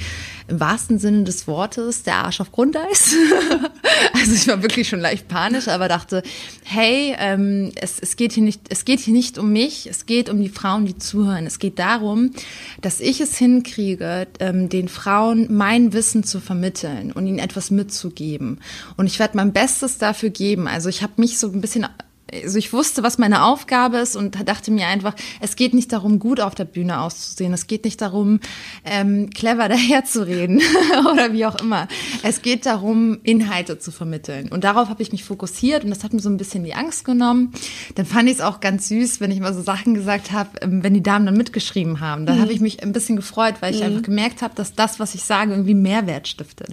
im 0.49 0.61
wahrsten 0.61 0.99
Sinne 0.99 1.25
des 1.25 1.47
Wortes 1.47 2.03
der 2.03 2.17
Arsch 2.17 2.41
auf 2.41 2.53
Grundeis. 2.53 3.15
also 4.13 4.33
ich 4.33 4.47
war 4.49 4.63
wirklich 4.63 4.89
schon 4.89 5.01
leicht 5.01 5.29
panisch, 5.29 5.69
aber 5.69 5.89
dachte, 5.89 6.23
hey, 6.65 7.15
ähm, 7.19 7.73
es, 7.77 7.99
es, 7.99 8.17
geht 8.17 8.33
hier 8.33 8.43
nicht, 8.43 8.63
es 8.69 8.85
geht 8.85 9.01
hier 9.01 9.15
nicht 9.15 9.39
um 9.39 9.53
mich, 9.53 9.87
es 9.87 10.07
geht 10.07 10.29
um 10.29 10.41
die 10.41 10.49
Frauen, 10.49 10.87
die 10.87 10.99
zuhören. 10.99 11.47
Es 11.47 11.59
geht 11.59 11.79
darum, 11.79 12.33
dass 12.81 13.01
ich 13.01 13.21
es 13.21 13.39
hinkriege, 13.39 14.27
ähm, 14.41 14.69
den 14.69 14.89
Frauen 14.89 15.47
mein 15.51 15.93
Wissen 15.93 16.25
zu 16.25 16.41
vermitteln 16.41 17.13
und 17.13 17.27
ihnen 17.27 17.39
etwas 17.39 17.71
mitzugeben. 17.71 18.61
Und 18.97 19.07
ich 19.07 19.19
werde 19.19 19.37
mein 19.37 19.53
Bestes 19.53 19.99
dafür 19.99 20.31
geben. 20.31 20.69
Also 20.69 20.89
ich 20.89 21.03
habe 21.03 21.15
mich 21.17 21.39
so 21.39 21.49
ein 21.49 21.61
bisschen 21.61 21.87
also 22.33 22.59
ich 22.59 22.73
wusste, 22.73 23.03
was 23.03 23.19
meine 23.19 23.45
Aufgabe 23.45 23.99
ist 23.99 24.17
und 24.17 24.49
dachte 24.49 24.71
mir 24.71 24.89
einfach, 24.89 25.15
es 25.41 25.55
geht 25.55 25.75
nicht 25.75 25.93
darum, 25.93 26.19
gut 26.19 26.41
auf 26.41 26.55
der 26.55 26.65
Bühne 26.65 27.01
auszusehen. 27.01 27.53
Es 27.53 27.67
geht 27.69 27.85
nicht 27.85 28.01
darum, 28.01 28.41
ähm, 28.85 29.31
clever 29.31 29.69
daherzureden 29.69 30.61
oder 31.13 31.33
wie 31.33 31.47
auch 31.47 31.61
immer. 31.61 31.87
Es 32.23 32.43
geht 32.43 32.67
darum, 32.67 33.19
Inhalte 33.23 33.79
zu 33.79 33.93
vermitteln. 33.93 34.49
Und 34.49 34.65
darauf 34.65 34.89
habe 34.89 35.03
ich 35.03 35.13
mich 35.13 35.25
fokussiert 35.25 35.85
und 35.85 35.91
das 35.91 36.03
hat 36.03 36.13
mir 36.13 36.21
so 36.21 36.29
ein 36.29 36.37
bisschen 36.37 36.65
die 36.65 36.75
Angst 36.75 37.05
genommen. 37.05 37.53
Dann 37.95 38.07
fand 38.07 38.29
ich 38.29 38.37
es 38.37 38.41
auch 38.41 38.61
ganz 38.61 38.89
süß, 38.89 39.21
wenn 39.21 39.31
ich 39.31 39.41
mal 39.41 39.55
so 39.55 39.63
Sachen 39.63 39.95
gesagt 39.95 40.33
habe, 40.33 40.51
ähm, 40.63 40.83
wenn 40.83 40.95
die 40.95 41.03
Damen 41.03 41.27
dann 41.27 41.37
mitgeschrieben 41.37 42.01
haben. 42.01 42.27
Dann 42.27 42.39
mhm. 42.39 42.43
habe 42.43 42.53
ich 42.53 42.61
mich 42.61 42.83
ein 42.83 42.93
bisschen 42.93 43.17
gefreut, 43.17 43.57
weil 43.61 43.73
ich 43.73 43.81
mhm. 43.81 43.87
einfach 43.87 44.03
gemerkt 44.03 44.43
habe, 44.43 44.55
dass 44.57 44.75
das, 44.75 44.99
was 44.99 45.15
ich 45.15 45.23
sage, 45.23 45.53
irgendwie 45.53 45.75
Mehrwert 45.75 46.27
stiftet. 46.27 46.71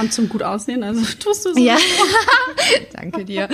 Und 0.00 0.12
zum 0.14 0.30
gut 0.30 0.42
aussehen, 0.42 0.82
also 0.82 1.02
tust 1.18 1.44
du 1.44 1.52
so. 1.52 1.60
Ja, 1.60 1.76
danke 2.94 3.24
dir. 3.24 3.48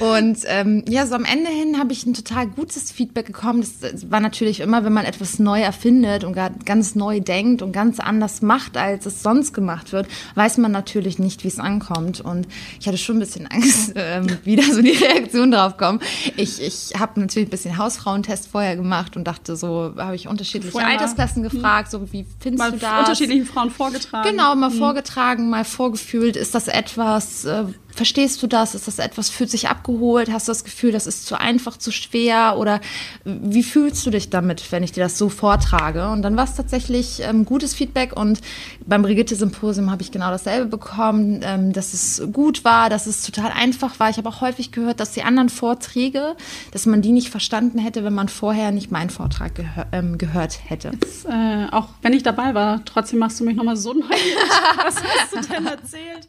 Und 0.00 0.38
ähm, 0.46 0.79
ja, 0.88 1.06
so 1.06 1.14
am 1.14 1.24
Ende 1.24 1.50
hin 1.50 1.78
habe 1.78 1.92
ich 1.92 2.06
ein 2.06 2.14
total 2.14 2.46
gutes 2.46 2.90
Feedback 2.92 3.26
bekommen. 3.26 3.64
Das 3.80 4.10
war 4.10 4.20
natürlich 4.20 4.60
immer, 4.60 4.84
wenn 4.84 4.92
man 4.92 5.04
etwas 5.04 5.38
neu 5.38 5.60
erfindet 5.60 6.24
und 6.24 6.36
ganz 6.64 6.94
neu 6.94 7.20
denkt 7.20 7.62
und 7.62 7.72
ganz 7.72 8.00
anders 8.00 8.42
macht, 8.42 8.76
als 8.76 9.06
es 9.06 9.22
sonst 9.22 9.52
gemacht 9.52 9.92
wird, 9.92 10.08
weiß 10.34 10.58
man 10.58 10.72
natürlich 10.72 11.18
nicht, 11.18 11.44
wie 11.44 11.48
es 11.48 11.58
ankommt. 11.58 12.20
Und 12.20 12.46
ich 12.78 12.86
hatte 12.86 12.98
schon 12.98 13.16
ein 13.16 13.20
bisschen 13.20 13.46
Angst, 13.46 13.92
ähm, 13.96 14.26
wie 14.44 14.56
da 14.56 14.62
so 14.62 14.82
die 14.82 14.90
Reaktion 14.90 15.50
drauf 15.50 15.76
kommt. 15.76 16.02
Ich, 16.36 16.60
ich 16.60 16.92
habe 16.98 17.20
natürlich 17.20 17.48
ein 17.48 17.50
bisschen 17.50 17.78
Hausfrauentest 17.78 18.48
vorher 18.48 18.76
gemacht 18.76 19.16
und 19.16 19.24
dachte 19.24 19.56
so, 19.56 19.94
habe 19.96 20.16
ich 20.16 20.28
unterschiedliche 20.28 20.72
vorher 20.72 20.90
Altersklassen 20.90 21.42
gefragt, 21.42 21.90
so 21.90 22.12
wie 22.12 22.26
findest 22.38 22.58
mal 22.58 22.72
du 22.72 22.78
das? 22.78 23.00
unterschiedlichen 23.00 23.46
Frauen 23.46 23.70
vorgetragen. 23.70 24.30
Genau, 24.30 24.54
mal 24.54 24.70
mhm. 24.70 24.78
vorgetragen, 24.78 25.50
mal 25.50 25.64
vorgefühlt. 25.64 26.36
Ist 26.36 26.54
das 26.54 26.68
etwas, 26.68 27.44
äh, 27.44 27.64
Verstehst 28.00 28.42
du 28.42 28.46
das? 28.46 28.74
Ist 28.74 28.86
das 28.86 28.98
etwas, 28.98 29.28
fühlt 29.28 29.50
sich 29.50 29.68
abgeholt? 29.68 30.32
Hast 30.32 30.48
du 30.48 30.52
das 30.52 30.64
Gefühl, 30.64 30.90
das 30.90 31.06
ist 31.06 31.26
zu 31.26 31.38
einfach, 31.38 31.76
zu 31.76 31.92
schwer? 31.92 32.56
Oder 32.56 32.80
wie 33.26 33.62
fühlst 33.62 34.06
du 34.06 34.10
dich 34.10 34.30
damit, 34.30 34.72
wenn 34.72 34.82
ich 34.82 34.92
dir 34.92 35.02
das 35.02 35.18
so 35.18 35.28
vortrage? 35.28 36.08
Und 36.08 36.22
dann 36.22 36.34
war 36.34 36.44
es 36.44 36.54
tatsächlich 36.54 37.20
ähm, 37.20 37.44
gutes 37.44 37.74
Feedback 37.74 38.16
und 38.16 38.40
beim 38.86 39.02
Brigitte-Symposium 39.02 39.90
habe 39.90 40.00
ich 40.00 40.10
genau 40.10 40.30
dasselbe 40.30 40.64
bekommen, 40.64 41.42
ähm, 41.44 41.74
dass 41.74 41.92
es 41.92 42.22
gut 42.32 42.64
war, 42.64 42.88
dass 42.88 43.06
es 43.06 43.20
total 43.20 43.50
einfach 43.50 44.00
war. 44.00 44.08
Ich 44.08 44.16
habe 44.16 44.30
auch 44.30 44.40
häufig 44.40 44.72
gehört, 44.72 44.98
dass 44.98 45.12
die 45.12 45.22
anderen 45.22 45.50
Vorträge, 45.50 46.36
dass 46.70 46.86
man 46.86 47.02
die 47.02 47.12
nicht 47.12 47.28
verstanden 47.28 47.78
hätte, 47.78 48.02
wenn 48.02 48.14
man 48.14 48.30
vorher 48.30 48.72
nicht 48.72 48.90
meinen 48.90 49.10
Vortrag 49.10 49.54
gehör, 49.56 49.88
ähm, 49.92 50.16
gehört 50.16 50.58
hätte. 50.70 50.92
Jetzt, 51.02 51.26
äh, 51.26 51.66
auch 51.70 51.88
wenn 52.00 52.14
ich 52.14 52.22
dabei 52.22 52.54
war, 52.54 52.82
trotzdem 52.86 53.18
machst 53.18 53.40
du 53.40 53.44
mich 53.44 53.56
nochmal 53.56 53.76
so 53.76 53.92
neugierig. 53.92 54.36
Was 54.84 54.94
hast 54.96 55.34
du 55.34 55.52
denn 55.52 55.66
erzählt? 55.66 56.28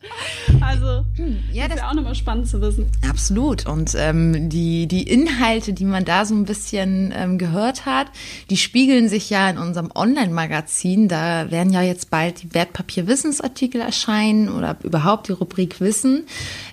Also, 0.59 1.05
hm, 1.15 1.39
ja, 1.61 1.67
das 1.67 1.75
ist 1.75 1.83
ja 1.83 1.89
auch 1.89 1.93
nochmal 1.93 2.15
spannend 2.15 2.47
zu 2.47 2.59
wissen. 2.59 2.87
Absolut. 3.07 3.67
Und 3.67 3.93
ähm, 3.95 4.49
die, 4.49 4.87
die 4.87 5.03
Inhalte, 5.03 5.73
die 5.73 5.85
man 5.85 6.05
da 6.05 6.25
so 6.25 6.33
ein 6.33 6.45
bisschen 6.45 7.13
ähm, 7.15 7.37
gehört 7.37 7.85
hat, 7.85 8.07
die 8.49 8.57
spiegeln 8.57 9.09
sich 9.09 9.29
ja 9.29 9.49
in 9.49 9.57
unserem 9.57 9.91
Online-Magazin. 9.93 11.07
Da 11.07 11.51
werden 11.51 11.71
ja 11.71 11.83
jetzt 11.83 12.09
bald 12.09 12.41
die 12.41 12.53
Wertpapier-Wissensartikel 12.53 13.79
erscheinen 13.79 14.49
oder 14.49 14.75
überhaupt 14.83 15.27
die 15.27 15.33
Rubrik 15.33 15.79
Wissen, 15.79 16.25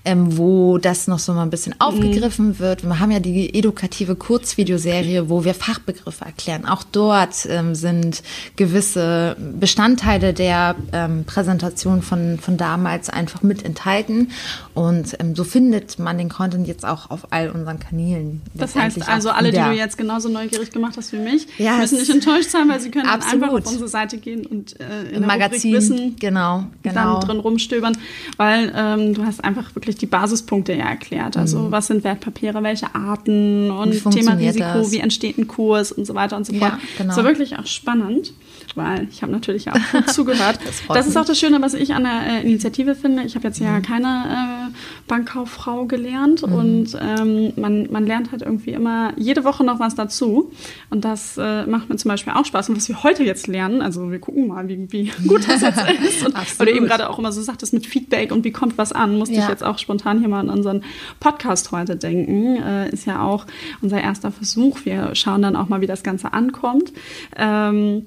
ähm, 0.06 0.38
wo 0.38 0.78
das 0.78 1.06
noch 1.06 1.18
so 1.18 1.34
mal 1.34 1.42
ein 1.42 1.50
bisschen 1.50 1.74
mhm. 1.74 1.80
aufgegriffen 1.80 2.48
mhm. 2.48 2.58
wird. 2.58 2.84
Wir 2.84 2.98
haben 2.98 3.10
ja 3.10 3.20
die 3.20 3.54
edukative 3.54 4.16
Kurzvideoserie, 4.16 5.28
wo 5.28 5.44
wir 5.44 5.52
Fachbegriffe 5.52 6.24
erklären. 6.24 6.64
Auch 6.64 6.82
dort 6.82 7.46
ähm, 7.50 7.74
sind 7.74 8.22
gewisse 8.56 9.36
Bestandteile 9.60 10.32
der 10.32 10.76
ähm, 10.92 11.24
Präsentation 11.24 12.00
von, 12.00 12.38
von 12.38 12.56
damals 12.56 13.10
einfach 13.10 13.42
mit 13.42 13.64
enthalten. 13.64 14.30
Und 14.78 15.16
ähm, 15.18 15.34
so 15.34 15.42
findet 15.42 15.98
man 15.98 16.18
den 16.18 16.28
Content 16.28 16.68
jetzt 16.68 16.84
auch 16.84 17.10
auf 17.10 17.32
all 17.32 17.50
unseren 17.50 17.80
Kanälen. 17.80 18.42
Das 18.54 18.76
heißt 18.76 19.08
also, 19.08 19.30
alle, 19.30 19.48
wieder. 19.48 19.64
die 19.64 19.70
du 19.70 19.76
jetzt 19.76 19.98
genauso 19.98 20.28
neugierig 20.28 20.70
gemacht 20.70 20.96
hast 20.96 21.12
wie 21.12 21.16
mich, 21.16 21.48
ja, 21.58 21.78
müssen 21.78 21.98
nicht 21.98 22.08
enttäuscht 22.08 22.50
sein, 22.50 22.68
weil 22.68 22.78
sie 22.78 22.92
können 22.92 23.08
einfach 23.08 23.48
auf 23.48 23.66
unsere 23.66 23.88
Seite 23.88 24.18
gehen 24.18 24.46
und 24.46 24.78
äh, 24.78 25.16
im 25.16 25.26
Magazin 25.26 25.72
Wissen 25.74 26.14
genau, 26.20 26.66
genau. 26.84 27.18
drin 27.18 27.40
rumstöbern, 27.40 27.98
weil 28.36 28.72
ähm, 28.72 29.14
du 29.14 29.24
hast 29.24 29.42
einfach 29.42 29.74
wirklich 29.74 29.96
die 29.96 30.06
Basispunkte 30.06 30.74
ja 30.74 30.90
erklärt. 30.90 31.36
Also 31.36 31.58
mhm. 31.58 31.72
was 31.72 31.88
sind 31.88 32.04
Wertpapiere, 32.04 32.62
welche 32.62 32.94
Arten 32.94 33.72
und 33.72 33.90
Thema 34.12 34.34
Risiko, 34.34 34.64
das? 34.74 34.92
wie 34.92 35.00
entsteht 35.00 35.38
ein 35.38 35.48
Kurs 35.48 35.90
und 35.90 36.06
so 36.06 36.14
weiter 36.14 36.36
und 36.36 36.46
so 36.46 36.52
fort. 36.52 36.74
Ja, 36.74 36.78
genau. 36.98 37.08
Das 37.08 37.16
war 37.16 37.24
wirklich 37.24 37.58
auch 37.58 37.66
spannend 37.66 38.32
weil 38.78 39.08
ich 39.10 39.22
habe 39.22 39.32
natürlich 39.32 39.70
auch 39.70 39.78
gut 39.92 40.08
zugehört. 40.14 40.58
Das, 40.64 40.82
das 40.88 41.06
ist 41.06 41.16
auch 41.16 41.26
das 41.26 41.38
Schöne, 41.38 41.60
was 41.60 41.74
ich 41.74 41.94
an 41.94 42.04
der 42.04 42.22
äh, 42.26 42.42
Initiative 42.42 42.94
finde. 42.94 43.24
Ich 43.24 43.34
habe 43.34 43.46
jetzt 43.46 43.60
ja 43.60 43.78
mhm. 43.78 43.82
keine 43.82 44.70
äh, 44.70 44.74
Bankkauffrau 45.06 45.84
gelernt 45.84 46.46
mhm. 46.46 46.52
und 46.54 46.98
ähm, 47.00 47.52
man, 47.56 47.88
man 47.90 48.06
lernt 48.06 48.32
halt 48.32 48.42
irgendwie 48.42 48.70
immer 48.70 49.12
jede 49.16 49.44
Woche 49.44 49.64
noch 49.64 49.80
was 49.80 49.94
dazu. 49.94 50.52
Und 50.90 51.04
das 51.04 51.36
äh, 51.36 51.66
macht 51.66 51.88
mir 51.90 51.96
zum 51.96 52.08
Beispiel 52.08 52.32
auch 52.32 52.44
Spaß. 52.44 52.70
Und 52.70 52.76
was 52.76 52.88
wir 52.88 53.02
heute 53.02 53.24
jetzt 53.24 53.46
lernen, 53.46 53.82
also 53.82 54.10
wir 54.10 54.18
gucken 54.18 54.48
mal, 54.48 54.68
wie, 54.68 54.90
wie 54.90 55.12
gut 55.26 55.48
das 55.48 55.60
jetzt 55.62 55.82
ist. 56.08 56.26
Und, 56.26 56.34
weil 56.58 56.66
du 56.66 56.72
eben 56.72 56.86
gerade 56.86 57.10
auch 57.10 57.18
immer 57.18 57.32
so 57.32 57.42
sagtest 57.42 57.72
mit 57.72 57.86
Feedback 57.86 58.32
und 58.32 58.44
wie 58.44 58.52
kommt 58.52 58.78
was 58.78 58.92
an, 58.92 59.18
musste 59.18 59.34
ja. 59.34 59.42
ich 59.42 59.48
jetzt 59.48 59.64
auch 59.64 59.78
spontan 59.78 60.20
hier 60.20 60.28
mal 60.28 60.40
an 60.40 60.50
unseren 60.50 60.84
Podcast 61.20 61.72
heute 61.72 61.96
denken. 61.96 62.56
Äh, 62.56 62.90
ist 62.90 63.06
ja 63.06 63.22
auch 63.22 63.46
unser 63.82 64.00
erster 64.00 64.30
Versuch. 64.30 64.84
Wir 64.84 65.14
schauen 65.14 65.42
dann 65.42 65.56
auch 65.56 65.68
mal, 65.68 65.80
wie 65.80 65.86
das 65.86 66.02
Ganze 66.02 66.32
ankommt. 66.32 66.92
Ähm, 67.36 68.04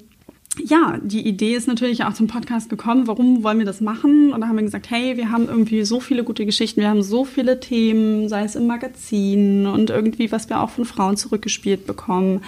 ja, 0.58 0.98
die 1.02 1.26
Idee 1.26 1.54
ist 1.54 1.66
natürlich 1.66 2.04
auch 2.04 2.14
zum 2.14 2.26
Podcast 2.26 2.68
gekommen. 2.68 3.06
Warum 3.06 3.42
wollen 3.42 3.58
wir 3.58 3.66
das 3.66 3.80
machen? 3.80 4.32
Und 4.32 4.40
da 4.40 4.48
haben 4.48 4.56
wir 4.56 4.62
gesagt, 4.62 4.90
hey, 4.90 5.16
wir 5.16 5.30
haben 5.30 5.48
irgendwie 5.48 5.84
so 5.84 6.00
viele 6.00 6.24
gute 6.24 6.44
Geschichten, 6.44 6.80
wir 6.80 6.88
haben 6.88 7.02
so 7.02 7.24
viele 7.24 7.60
Themen, 7.60 8.28
sei 8.28 8.44
es 8.44 8.56
im 8.56 8.66
Magazin 8.66 9.66
und 9.66 9.90
irgendwie, 9.90 10.30
was 10.30 10.48
wir 10.48 10.60
auch 10.60 10.70
von 10.70 10.84
Frauen 10.84 11.16
zurückgespielt 11.16 11.86
bekommen 11.86 12.42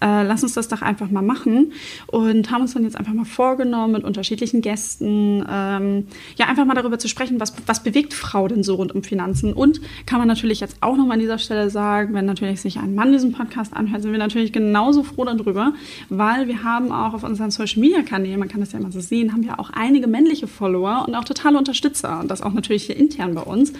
äh, 0.00 0.22
lass 0.22 0.42
uns 0.42 0.54
das 0.54 0.68
doch 0.68 0.82
einfach 0.82 1.10
mal 1.10 1.22
machen. 1.22 1.72
Und 2.06 2.50
haben 2.50 2.62
uns 2.62 2.74
dann 2.74 2.84
jetzt 2.84 2.96
einfach 2.96 3.12
mal 3.12 3.24
vorgenommen, 3.24 3.92
mit 3.92 4.04
unterschiedlichen 4.04 4.60
Gästen, 4.60 5.44
ähm, 5.48 6.06
ja, 6.36 6.46
einfach 6.46 6.64
mal 6.64 6.74
darüber 6.74 6.98
zu 6.98 7.08
sprechen, 7.08 7.40
was, 7.40 7.52
was 7.66 7.82
bewegt 7.82 8.14
Frau 8.14 8.48
denn 8.48 8.62
so 8.62 8.76
rund 8.76 8.94
um 8.94 9.02
Finanzen. 9.02 9.52
Und 9.52 9.80
kann 10.06 10.18
man 10.18 10.28
natürlich 10.28 10.60
jetzt 10.60 10.76
auch 10.80 10.96
nochmal 10.96 11.14
an 11.14 11.20
dieser 11.20 11.38
Stelle 11.38 11.70
sagen, 11.70 12.14
wenn 12.14 12.26
natürlich 12.26 12.60
sich 12.60 12.78
ein 12.78 12.94
Mann 12.94 13.12
diesen 13.12 13.32
Podcast 13.32 13.74
anhört, 13.74 14.02
sind 14.02 14.12
wir 14.12 14.18
natürlich 14.18 14.52
genauso 14.52 15.02
froh 15.02 15.24
darüber, 15.24 15.72
weil 16.08 16.48
wir 16.48 16.64
haben 16.64 16.92
auch 16.92 17.14
auf 17.14 17.24
unseren 17.24 17.50
Social 17.50 17.80
Media 17.80 18.02
Kanälen, 18.02 18.38
man 18.38 18.48
kann 18.48 18.60
das 18.60 18.72
ja 18.72 18.78
immer 18.78 18.92
so 18.92 19.00
sehen, 19.00 19.32
haben 19.32 19.44
wir 19.44 19.60
auch 19.60 19.70
einige 19.70 20.06
männliche 20.06 20.46
Follower 20.46 21.04
und 21.06 21.14
auch 21.14 21.24
totale 21.24 21.58
Unterstützer. 21.58 22.20
Und 22.20 22.30
das 22.30 22.42
auch 22.42 22.52
natürlich 22.52 22.84
hier 22.84 22.96
intern 22.96 23.34
bei 23.34 23.42
uns. 23.42 23.72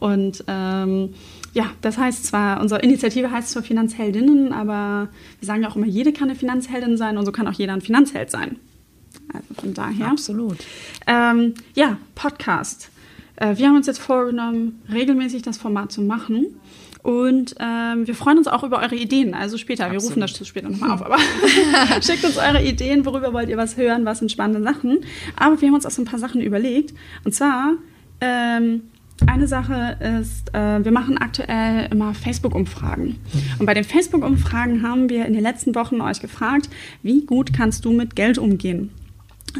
Und 0.00 0.44
ähm, 0.46 1.10
ja, 1.58 1.72
das 1.80 1.98
heißt 1.98 2.24
zwar, 2.24 2.60
unsere 2.60 2.82
Initiative 2.82 3.32
heißt 3.32 3.50
zwar 3.50 3.64
Finanzheldinnen, 3.64 4.52
aber 4.52 5.08
wir 5.40 5.46
sagen 5.46 5.64
ja 5.64 5.68
auch 5.68 5.74
immer, 5.74 5.86
jede 5.86 6.12
kann 6.12 6.28
eine 6.28 6.38
Finanzheldin 6.38 6.96
sein 6.96 7.18
und 7.18 7.26
so 7.26 7.32
kann 7.32 7.48
auch 7.48 7.52
jeder 7.52 7.72
ein 7.72 7.80
Finanzheld 7.80 8.30
sein. 8.30 8.60
Also 9.32 9.54
von 9.54 9.74
daher. 9.74 10.06
Absolut. 10.06 10.58
Ähm, 11.08 11.54
ja, 11.74 11.96
Podcast. 12.14 12.90
Äh, 13.34 13.56
wir 13.56 13.66
haben 13.66 13.74
uns 13.74 13.88
jetzt 13.88 13.98
vorgenommen, 13.98 14.80
regelmäßig 14.88 15.42
das 15.42 15.58
Format 15.58 15.90
zu 15.90 16.00
machen. 16.00 16.46
Und 17.02 17.56
ähm, 17.58 18.06
wir 18.06 18.14
freuen 18.14 18.38
uns 18.38 18.46
auch 18.46 18.62
über 18.62 18.78
eure 18.78 18.94
Ideen. 18.94 19.34
Also 19.34 19.58
später, 19.58 19.86
Absolut. 19.86 20.02
wir 20.02 20.08
rufen 20.10 20.20
das 20.20 20.46
später 20.46 20.68
nochmal 20.68 20.92
auf, 20.92 21.02
aber 21.04 21.18
schickt 22.02 22.22
uns 22.22 22.36
eure 22.36 22.62
Ideen, 22.62 23.04
worüber 23.04 23.32
wollt 23.32 23.48
ihr 23.48 23.56
was 23.56 23.76
hören, 23.76 24.04
was 24.04 24.20
sind 24.20 24.30
spannende 24.30 24.62
Sachen. 24.62 25.00
Aber 25.34 25.60
wir 25.60 25.66
haben 25.66 25.74
uns 25.74 25.86
auch 25.86 25.90
so 25.90 26.02
ein 26.02 26.04
paar 26.04 26.20
Sachen 26.20 26.40
überlegt. 26.40 26.94
Und 27.24 27.34
zwar, 27.34 27.72
ähm, 28.20 28.82
eine 29.26 29.48
Sache 29.48 29.96
ist, 30.20 30.54
äh, 30.54 30.84
wir 30.84 30.92
machen 30.92 31.18
aktuell 31.18 31.88
immer 31.90 32.14
Facebook-Umfragen. 32.14 33.16
Und 33.58 33.66
bei 33.66 33.74
den 33.74 33.84
Facebook-Umfragen 33.84 34.82
haben 34.82 35.08
wir 35.08 35.26
in 35.26 35.32
den 35.32 35.42
letzten 35.42 35.74
Wochen 35.74 36.00
euch 36.00 36.20
gefragt, 36.20 36.68
wie 37.02 37.24
gut 37.26 37.52
kannst 37.52 37.84
du 37.84 37.92
mit 37.92 38.16
Geld 38.16 38.38
umgehen? 38.38 38.90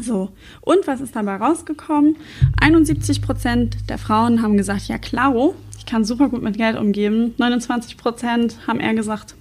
So, 0.01 0.29
und 0.61 0.87
was 0.87 1.01
ist 1.01 1.15
dabei 1.15 1.35
rausgekommen? 1.35 2.15
71 2.61 3.21
Prozent 3.21 3.89
der 3.89 3.97
Frauen 3.97 4.41
haben 4.41 4.55
gesagt, 4.55 4.87
ja 4.87 4.97
klar, 4.97 5.33
ich 5.77 5.85
kann 5.85 6.05
super 6.05 6.29
gut 6.29 6.41
mit 6.41 6.57
Geld 6.57 6.77
umgehen. 6.77 7.33
29 7.37 7.97
Prozent 7.97 8.67
haben 8.67 8.79
eher 8.79 8.93
gesagt, 8.93 9.35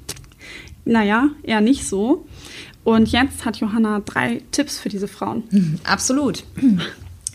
naja, 0.85 1.29
eher 1.43 1.61
nicht 1.61 1.87
so. 1.87 2.27
Und 2.83 3.13
jetzt 3.13 3.45
hat 3.45 3.59
Johanna 3.59 4.01
drei 4.01 4.41
Tipps 4.51 4.79
für 4.79 4.89
diese 4.89 5.09
Frauen. 5.09 5.45
Absolut. 5.85 6.45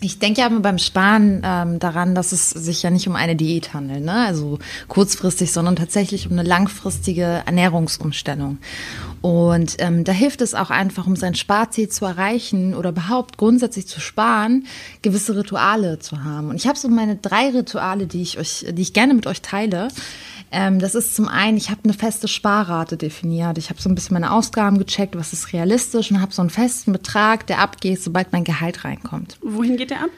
Ich 0.04 0.18
denke 0.18 0.42
ja 0.42 0.48
beim 0.50 0.78
Sparen 0.78 1.40
ähm, 1.42 1.78
daran, 1.78 2.14
dass 2.14 2.32
es 2.32 2.50
sich 2.50 2.82
ja 2.82 2.90
nicht 2.90 3.08
um 3.08 3.16
eine 3.16 3.36
Diät 3.36 3.72
handelt, 3.72 4.04
ne? 4.04 4.26
also 4.26 4.58
kurzfristig, 4.88 5.50
sondern 5.50 5.76
tatsächlich 5.76 6.26
um 6.26 6.32
eine 6.32 6.46
langfristige 6.46 7.42
Ernährungsumstellung. 7.46 8.58
Und 9.22 9.76
ähm, 9.78 10.04
da 10.04 10.12
hilft 10.12 10.42
es 10.42 10.54
auch 10.54 10.68
einfach, 10.68 11.06
um 11.06 11.16
sein 11.16 11.34
Sparziel 11.34 11.88
zu 11.88 12.04
erreichen 12.04 12.74
oder 12.74 12.90
überhaupt 12.90 13.38
grundsätzlich 13.38 13.86
zu 13.86 13.98
sparen, 13.98 14.66
gewisse 15.00 15.36
Rituale 15.36 15.98
zu 15.98 16.22
haben. 16.22 16.50
Und 16.50 16.56
ich 16.56 16.66
habe 16.66 16.78
so 16.78 16.88
meine 16.88 17.16
drei 17.16 17.48
Rituale, 17.48 18.06
die 18.06 18.20
ich 18.20 18.38
euch, 18.38 18.66
die 18.70 18.82
ich 18.82 18.92
gerne 18.92 19.14
mit 19.14 19.26
euch 19.26 19.40
teile. 19.40 19.88
Ähm, 20.54 20.78
das 20.78 20.94
ist 20.94 21.16
zum 21.16 21.26
einen, 21.26 21.56
ich 21.56 21.70
habe 21.70 21.80
eine 21.82 21.92
feste 21.92 22.28
Sparrate 22.28 22.96
definiert. 22.96 23.58
Ich 23.58 23.70
habe 23.70 23.82
so 23.82 23.88
ein 23.88 23.96
bisschen 23.96 24.14
meine 24.14 24.30
Ausgaben 24.30 24.78
gecheckt, 24.78 25.16
was 25.16 25.32
ist 25.32 25.52
realistisch 25.52 26.12
und 26.12 26.20
habe 26.20 26.32
so 26.32 26.42
einen 26.42 26.50
festen 26.50 26.92
Betrag, 26.92 27.48
der 27.48 27.58
abgeht, 27.58 28.00
sobald 28.00 28.32
mein 28.32 28.44
Gehalt 28.44 28.84
reinkommt. 28.84 29.36
Wohin 29.42 29.76
geht 29.76 29.90
der 29.90 30.02
ab? 30.02 30.10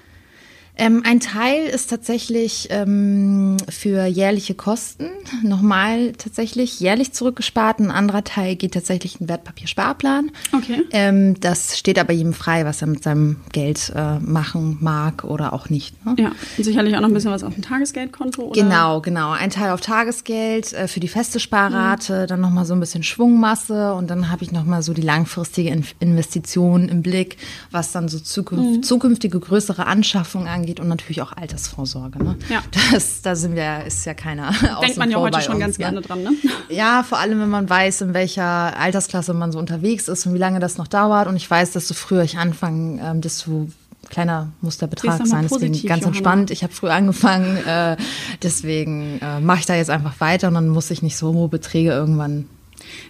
Ähm, 0.78 1.02
ein 1.06 1.20
Teil 1.20 1.66
ist 1.66 1.88
tatsächlich 1.88 2.68
ähm, 2.70 3.56
für 3.68 4.04
jährliche 4.04 4.54
Kosten, 4.54 5.08
nochmal 5.42 6.12
tatsächlich 6.12 6.80
jährlich 6.80 7.12
zurückgespart. 7.12 7.80
Ein 7.80 7.90
anderer 7.90 8.24
Teil 8.24 8.56
geht 8.56 8.74
tatsächlich 8.74 9.20
in 9.20 9.28
Wertpapiersparplan. 9.28 10.30
Okay. 10.52 10.82
Ähm, 10.90 11.40
das 11.40 11.78
steht 11.78 11.98
aber 11.98 12.12
jedem 12.12 12.34
frei, 12.34 12.66
was 12.66 12.82
er 12.82 12.88
mit 12.88 13.02
seinem 13.02 13.36
Geld 13.52 13.90
äh, 13.94 14.18
machen 14.18 14.76
mag 14.80 15.24
oder 15.24 15.54
auch 15.54 15.70
nicht. 15.70 16.04
Ne? 16.04 16.14
Ja, 16.18 16.32
und 16.58 16.64
sicherlich 16.64 16.94
auch 16.94 17.00
noch 17.00 17.08
ein 17.08 17.14
bisschen 17.14 17.30
was 17.30 17.42
auf 17.42 17.54
dem 17.54 17.62
Tagesgeldkonto. 17.62 18.42
Oder? 18.42 18.62
Genau, 18.62 19.00
genau. 19.00 19.30
Ein 19.30 19.50
Teil 19.50 19.70
auf 19.70 19.80
Tagesgeld 19.80 20.74
äh, 20.74 20.88
für 20.88 21.00
die 21.00 21.08
feste 21.08 21.40
Sparrate, 21.40 22.22
mhm. 22.22 22.26
dann 22.26 22.40
nochmal 22.42 22.66
so 22.66 22.74
ein 22.74 22.80
bisschen 22.80 23.02
Schwungmasse 23.02 23.94
und 23.94 24.10
dann 24.10 24.30
habe 24.30 24.44
ich 24.44 24.52
nochmal 24.52 24.82
so 24.82 24.92
die 24.92 25.02
langfristige 25.02 25.70
Investition 26.00 26.90
im 26.90 27.00
Blick, 27.00 27.38
was 27.70 27.92
dann 27.92 28.08
so 28.08 28.18
zukünft, 28.18 28.64
mhm. 28.64 28.82
zukünftige 28.82 29.40
größere 29.40 29.86
Anschaffungen 29.86 30.48
angeht 30.48 30.65
angeht 30.66 30.80
und 30.80 30.88
natürlich 30.88 31.22
auch 31.22 31.32
Altersvorsorge. 31.32 32.22
Ne? 32.22 32.36
Ja. 32.48 32.62
Das, 32.92 33.22
da 33.22 33.36
sind 33.36 33.54
wir, 33.54 33.84
ist 33.84 34.04
ja 34.04 34.14
keiner. 34.14 34.50
Denkt 34.82 34.96
man 34.96 35.10
ja 35.10 35.18
heute 35.18 35.40
schon 35.40 35.54
uns, 35.54 35.60
ganz 35.60 35.78
ne? 35.78 35.84
gerne 35.84 36.00
dran, 36.00 36.22
ne? 36.22 36.30
Ja, 36.68 37.04
vor 37.04 37.18
allem, 37.18 37.40
wenn 37.40 37.48
man 37.48 37.70
weiß, 37.70 38.00
in 38.00 38.14
welcher 38.14 38.76
Altersklasse 38.76 39.32
man 39.32 39.52
so 39.52 39.58
unterwegs 39.58 40.08
ist 40.08 40.26
und 40.26 40.34
wie 40.34 40.38
lange 40.38 40.58
das 40.58 40.78
noch 40.78 40.88
dauert. 40.88 41.28
Und 41.28 41.36
ich 41.36 41.48
weiß, 41.48 41.72
desto 41.72 41.94
früher 41.94 42.22
ich 42.22 42.38
anfange, 42.38 43.00
ähm, 43.00 43.20
desto 43.20 43.68
kleiner 44.08 44.48
muss 44.60 44.78
der 44.78 44.88
Betrag 44.88 45.24
sein. 45.26 45.46
Deswegen 45.48 45.72
ganz 45.72 45.84
Johanna. 45.84 46.06
entspannt. 46.06 46.50
Ich 46.50 46.62
habe 46.62 46.72
früh 46.72 46.88
angefangen, 46.88 47.56
äh, 47.64 47.96
deswegen 48.42 49.20
äh, 49.20 49.40
mache 49.40 49.60
ich 49.60 49.66
da 49.66 49.74
jetzt 49.74 49.90
einfach 49.90 50.20
weiter 50.20 50.48
und 50.48 50.54
dann 50.54 50.68
muss 50.68 50.90
ich 50.90 51.02
nicht 51.02 51.16
so 51.16 51.32
hohe 51.32 51.48
Beträge 51.48 51.90
irgendwann 51.90 52.46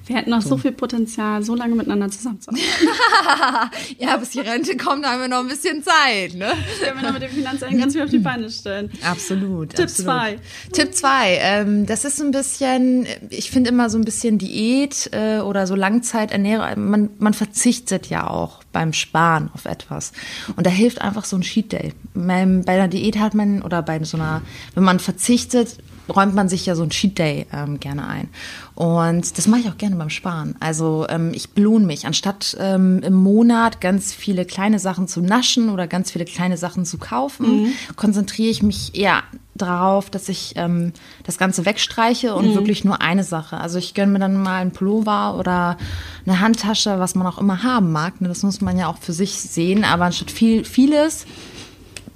wir 0.07 0.17
hätten 0.17 0.31
noch 0.31 0.43
so. 0.43 0.51
so 0.51 0.57
viel 0.59 0.73
Potenzial, 0.73 1.43
so 1.43 1.55
lange 1.55 1.75
miteinander 1.75 2.11
zusammenzuarbeiten. 2.11 2.67
ja, 3.99 4.17
bis 4.17 4.31
die 4.31 4.41
Rente 4.41 4.77
kommt, 4.77 5.05
haben 5.07 5.21
wir 5.21 5.29
noch 5.29 5.41
ein 5.41 5.49
bisschen 5.49 5.83
Zeit. 5.83 6.35
Ne? 6.35 6.53
Wir 6.81 6.91
haben 6.91 7.03
noch 7.03 7.13
mit 7.13 7.23
dem 7.23 7.31
Finanzamt 7.31 7.79
ganz 7.79 7.93
viel 7.93 8.03
auf 8.03 8.11
die 8.11 8.19
Beine 8.19 8.51
stellen. 8.51 8.91
Absolut. 9.03 9.75
Tipp 9.75 9.89
2. 9.89 10.39
Tipp 10.73 10.95
2. 10.95 11.39
Ähm, 11.41 11.87
das 11.87 12.05
ist 12.05 12.17
so 12.17 12.25
ein 12.25 12.31
bisschen, 12.31 13.07
ich 13.31 13.51
finde 13.51 13.71
immer 13.71 13.91
so 13.91 13.99
ein 13.99 14.05
bisschen 14.05 14.39
Diät 14.39 15.11
äh, 15.13 15.39
oder 15.39 15.67
so 15.67 15.75
Langzeiternährung. 15.75 16.89
Man, 16.89 17.11
man 17.19 17.35
verzichtet 17.35 18.07
ja 18.07 18.29
auch 18.29 18.63
beim 18.73 18.93
Sparen 18.93 19.51
auf 19.55 19.65
etwas. 19.65 20.13
Und 20.55 20.67
da 20.67 20.71
hilft 20.71 21.01
einfach 21.01 21.25
so 21.25 21.37
ein 21.37 21.43
Cheat 21.43 21.73
Day. 21.73 21.95
Bei 22.15 22.43
einer 22.43 22.89
Diät 22.89 23.19
hat 23.19 23.35
man, 23.35 23.63
oder 23.63 23.83
bei 23.83 24.03
so 24.05 24.19
einer, 24.19 24.43
wenn 24.75 24.85
man 24.85 24.99
verzichtet, 25.01 25.79
räumt 26.09 26.35
man 26.35 26.49
sich 26.49 26.67
ja 26.67 26.75
so 26.75 26.83
ein 26.83 26.91
Cheat 26.91 27.19
Day 27.19 27.47
ähm, 27.53 27.81
gerne 27.81 28.07
ein. 28.07 28.29
Und 28.75 29.39
das 29.39 29.47
mache 29.47 29.61
ich 29.61 29.69
auch 29.69 29.79
gerne 29.79 29.97
beim 29.97 30.11
Sparen. 30.11 30.55
Also 30.61 31.07
ähm, 31.09 31.33
ich 31.35 31.51
belohne 31.51 31.87
mich. 31.87 32.07
Anstatt 32.07 32.57
ähm, 32.61 33.01
im 33.03 33.15
Monat 33.15 33.81
ganz 33.81 34.13
viele 34.13 34.45
kleine 34.45 34.79
Sachen 34.79 35.09
zu 35.09 35.21
naschen 35.21 35.71
oder 35.71 35.87
ganz 35.87 36.11
viele 36.11 36.25
kleine 36.25 36.57
Sachen 36.57 36.85
zu 36.85 36.99
kaufen, 36.99 37.63
mhm. 37.63 37.73
konzentriere 37.97 38.51
ich 38.51 38.63
mich 38.63 38.95
eher 38.95 39.23
darauf, 39.55 40.11
dass 40.11 40.29
ich 40.29 40.53
ähm, 40.57 40.93
das 41.25 41.39
Ganze 41.39 41.65
wegstreiche 41.65 42.35
und 42.35 42.51
mhm. 42.51 42.55
wirklich 42.55 42.85
nur 42.85 43.01
eine 43.01 43.25
Sache. 43.25 43.57
Also 43.57 43.79
ich 43.79 43.95
gönne 43.95 44.13
mir 44.13 44.19
dann 44.19 44.41
mal 44.41 44.61
einen 44.61 44.73
Pullover 44.73 45.39
oder 45.39 45.79
eine 46.27 46.41
Handtasche, 46.41 46.99
was 46.99 47.15
man 47.15 47.27
auch 47.27 47.39
immer 47.39 47.63
haben 47.63 47.93
mag. 47.93 48.21
Ne? 48.21 48.29
Das 48.29 48.43
muss 48.43 48.61
man 48.61 48.79
ja 48.79 48.89
auch 48.89 48.99
für 48.99 49.13
sich 49.13 49.33
sehen. 49.33 49.85
Aber 49.85 50.05
anstatt 50.05 50.31
viel, 50.31 50.65
vieles 50.65 51.27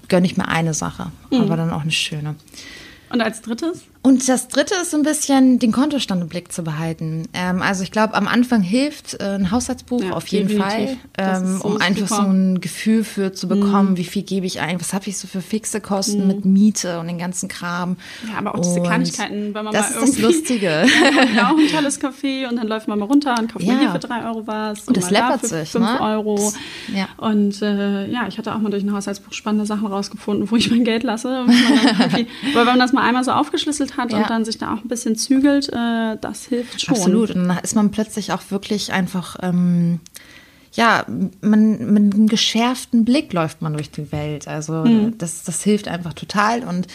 gönne 0.08 0.26
ich 0.26 0.36
mir 0.36 0.48
eine 0.48 0.74
Sache, 0.74 1.10
mhm. 1.30 1.40
aber 1.40 1.56
dann 1.56 1.70
auch 1.70 1.82
eine 1.82 1.92
schöne. 1.92 2.34
Und 3.10 3.20
als 3.20 3.42
drittes? 3.42 3.84
Und 4.02 4.26
das 4.30 4.48
Dritte 4.48 4.74
ist 4.80 4.92
so 4.92 4.96
ein 4.96 5.02
bisschen 5.02 5.58
den 5.58 5.72
Kontostand 5.72 6.22
im 6.22 6.28
Blick 6.28 6.50
zu 6.52 6.64
behalten. 6.64 7.28
Ähm, 7.34 7.60
also 7.60 7.82
ich 7.82 7.92
glaube, 7.92 8.14
am 8.14 8.28
Anfang 8.28 8.62
hilft 8.62 9.20
äh, 9.20 9.34
ein 9.34 9.50
Haushaltsbuch 9.50 10.02
ja, 10.02 10.12
auf 10.12 10.26
jeden. 10.28 10.58
Fall, 10.58 10.96
ähm, 11.18 11.58
so 11.58 11.68
um 11.68 11.76
einfach 11.76 12.08
super. 12.08 12.22
so 12.22 12.28
ein 12.28 12.60
Gefühl 12.62 13.04
für 13.04 13.34
zu 13.34 13.46
bekommen, 13.46 13.90
mhm. 13.90 13.96
wie 13.98 14.04
viel 14.04 14.22
gebe 14.22 14.46
ich 14.46 14.60
ein, 14.60 14.80
was 14.80 14.94
habe 14.94 15.06
ich 15.08 15.18
so 15.18 15.28
für 15.28 15.42
fixe 15.42 15.82
Kosten 15.82 16.22
mhm. 16.22 16.26
mit 16.28 16.44
Miete 16.46 16.98
und 16.98 17.08
den 17.08 17.18
ganzen 17.18 17.50
Kram. 17.50 17.98
Ja, 18.26 18.38
aber 18.38 18.52
auch 18.52 18.58
und 18.58 18.64
diese 18.64 18.80
Kleinigkeiten, 18.80 19.52
wenn 19.52 19.64
man 19.64 19.74
das 19.74 19.90
mal 19.90 19.96
irgendwie... 20.00 20.22
Das 20.22 20.30
ist 20.30 20.36
Lustige. 20.36 20.66
ja, 21.36 21.50
auch 21.50 21.58
ein 21.58 21.68
tolles 21.70 22.00
Café 22.00 22.48
und 22.48 22.56
dann 22.56 22.68
läuft 22.68 22.88
man 22.88 22.98
mal 22.98 23.04
runter 23.04 23.34
und 23.38 23.52
kauft 23.52 23.66
ja. 23.66 23.78
hier 23.78 23.90
für 23.90 23.98
drei 23.98 24.24
Euro 24.24 24.46
was. 24.46 24.80
Und, 24.80 24.88
und 24.88 24.96
das 24.96 25.10
läppert 25.10 25.44
sich, 25.44 25.68
fünf 25.68 25.84
ne? 25.84 26.00
Euro. 26.00 26.52
Ja. 26.94 27.08
Und 27.18 27.60
äh, 27.60 28.06
ja, 28.06 28.26
ich 28.28 28.38
hatte 28.38 28.54
auch 28.54 28.60
mal 28.60 28.70
durch 28.70 28.82
ein 28.82 28.94
Haushaltsbuch 28.94 29.34
spannende 29.34 29.66
Sachen 29.66 29.86
rausgefunden, 29.86 30.50
wo 30.50 30.56
ich 30.56 30.70
mein 30.70 30.84
Geld 30.84 31.02
lasse. 31.02 31.44
weil 31.46 32.26
wenn 32.54 32.64
man 32.64 32.78
das 32.78 32.94
mal 32.94 33.02
einmal 33.02 33.24
so 33.24 33.32
aufgeschlüsselt 33.32 33.89
hat 33.96 34.12
und 34.12 34.28
dann 34.28 34.44
sich 34.44 34.58
da 34.58 34.74
auch 34.74 34.82
ein 34.82 34.88
bisschen 34.88 35.16
zügelt, 35.16 35.68
äh, 35.68 36.16
das 36.20 36.46
hilft 36.46 36.82
schon. 36.82 36.94
Absolut. 36.94 37.30
Und 37.30 37.48
dann 37.48 37.58
ist 37.58 37.74
man 37.74 37.90
plötzlich 37.90 38.32
auch 38.32 38.42
wirklich 38.50 38.92
einfach, 38.92 39.36
ähm, 39.42 40.00
ja, 40.72 41.04
man, 41.40 41.92
mit 41.92 42.14
einem 42.14 42.28
geschärften 42.28 43.04
Blick 43.04 43.32
läuft 43.32 43.60
man 43.60 43.72
durch 43.72 43.90
die 43.90 44.12
Welt. 44.12 44.46
Also 44.46 44.84
mhm. 44.84 45.18
das, 45.18 45.42
das 45.42 45.62
hilft 45.62 45.88
einfach 45.88 46.14
total. 46.14 46.62
Und 46.62 46.86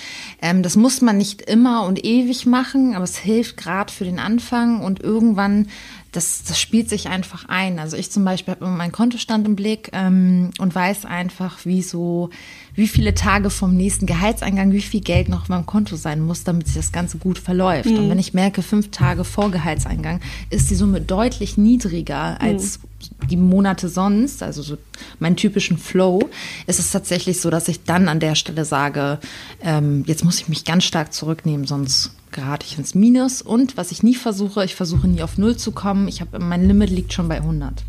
ähm, 0.41 0.63
das 0.63 0.75
muss 0.75 1.01
man 1.01 1.17
nicht 1.17 1.41
immer 1.41 1.85
und 1.85 2.05
ewig 2.05 2.45
machen, 2.45 2.95
aber 2.95 3.03
es 3.03 3.17
hilft 3.17 3.57
gerade 3.57 3.91
für 3.91 4.05
den 4.05 4.19
Anfang 4.19 4.81
und 4.81 5.01
irgendwann 5.01 5.67
das, 6.15 6.43
das 6.43 6.59
spielt 6.59 6.89
sich 6.89 7.09
einfach 7.09 7.45
ein. 7.49 7.79
Also 7.79 7.97
ich 7.97 8.09
zum 8.09 8.23
Beispiel 8.23 8.53
habe 8.53 8.65
immer 8.65 8.75
meinen 8.75 8.91
Kontostand 8.91 9.45
im 9.45 9.55
Blick 9.55 9.89
ähm, 9.91 10.51
und 10.59 10.73
weiß 10.73 11.05
einfach, 11.05 11.65
wie 11.65 11.81
so, 11.81 12.29
wie 12.75 12.87
viele 12.87 13.13
Tage 13.13 13.49
vom 13.49 13.75
nächsten 13.75 14.05
Gehaltseingang, 14.05 14.71
wie 14.71 14.81
viel 14.81 15.01
Geld 15.01 15.29
noch 15.29 15.43
auf 15.43 15.49
meinem 15.49 15.65
Konto 15.65 15.95
sein 15.95 16.21
muss, 16.21 16.43
damit 16.43 16.67
sich 16.67 16.75
das 16.75 16.91
Ganze 16.91 17.17
gut 17.17 17.39
verläuft. 17.39 17.89
Mhm. 17.89 17.97
Und 17.97 18.09
wenn 18.09 18.19
ich 18.19 18.33
merke, 18.33 18.61
fünf 18.61 18.91
Tage 18.91 19.23
vor 19.23 19.51
Gehaltseingang 19.51 20.19
ist 20.49 20.69
die 20.69 20.75
Summe 20.75 21.01
deutlich 21.01 21.57
niedriger 21.57 22.39
als 22.41 22.79
mhm. 22.79 23.27
die 23.27 23.37
Monate 23.37 23.87
sonst, 23.87 24.43
also 24.43 24.61
so 24.61 24.77
meinen 25.19 25.37
typischen 25.37 25.77
Flow, 25.77 26.19
ist 26.67 26.79
es 26.79 26.91
tatsächlich 26.91 27.39
so, 27.39 27.49
dass 27.49 27.67
ich 27.67 27.83
dann 27.83 28.07
an 28.09 28.19
der 28.19 28.35
Stelle 28.35 28.65
sage, 28.65 29.19
ähm, 29.61 30.03
jetzt 30.05 30.25
muss 30.25 30.39
ich 30.39 30.49
mich 30.49 30.65
ganz 30.65 30.83
stark 30.83 31.13
zurücknehmen, 31.13 31.65
sonst 31.65 32.11
gerate 32.31 32.65
ich 32.67 32.77
ins 32.77 32.93
Minus. 32.93 33.41
Und 33.41 33.77
was 33.77 33.91
ich 33.91 34.03
nie 34.03 34.15
versuche, 34.15 34.65
ich 34.65 34.75
versuche 34.75 35.07
nie 35.07 35.23
auf 35.23 35.37
Null 35.37 35.55
zu 35.55 35.71
kommen. 35.71 36.07
Ich 36.09 36.19
habe 36.19 36.39
mein 36.39 36.67
Limit 36.67 36.89
liegt 36.89 37.13
schon 37.13 37.29
bei 37.29 37.37
100. 37.37 37.83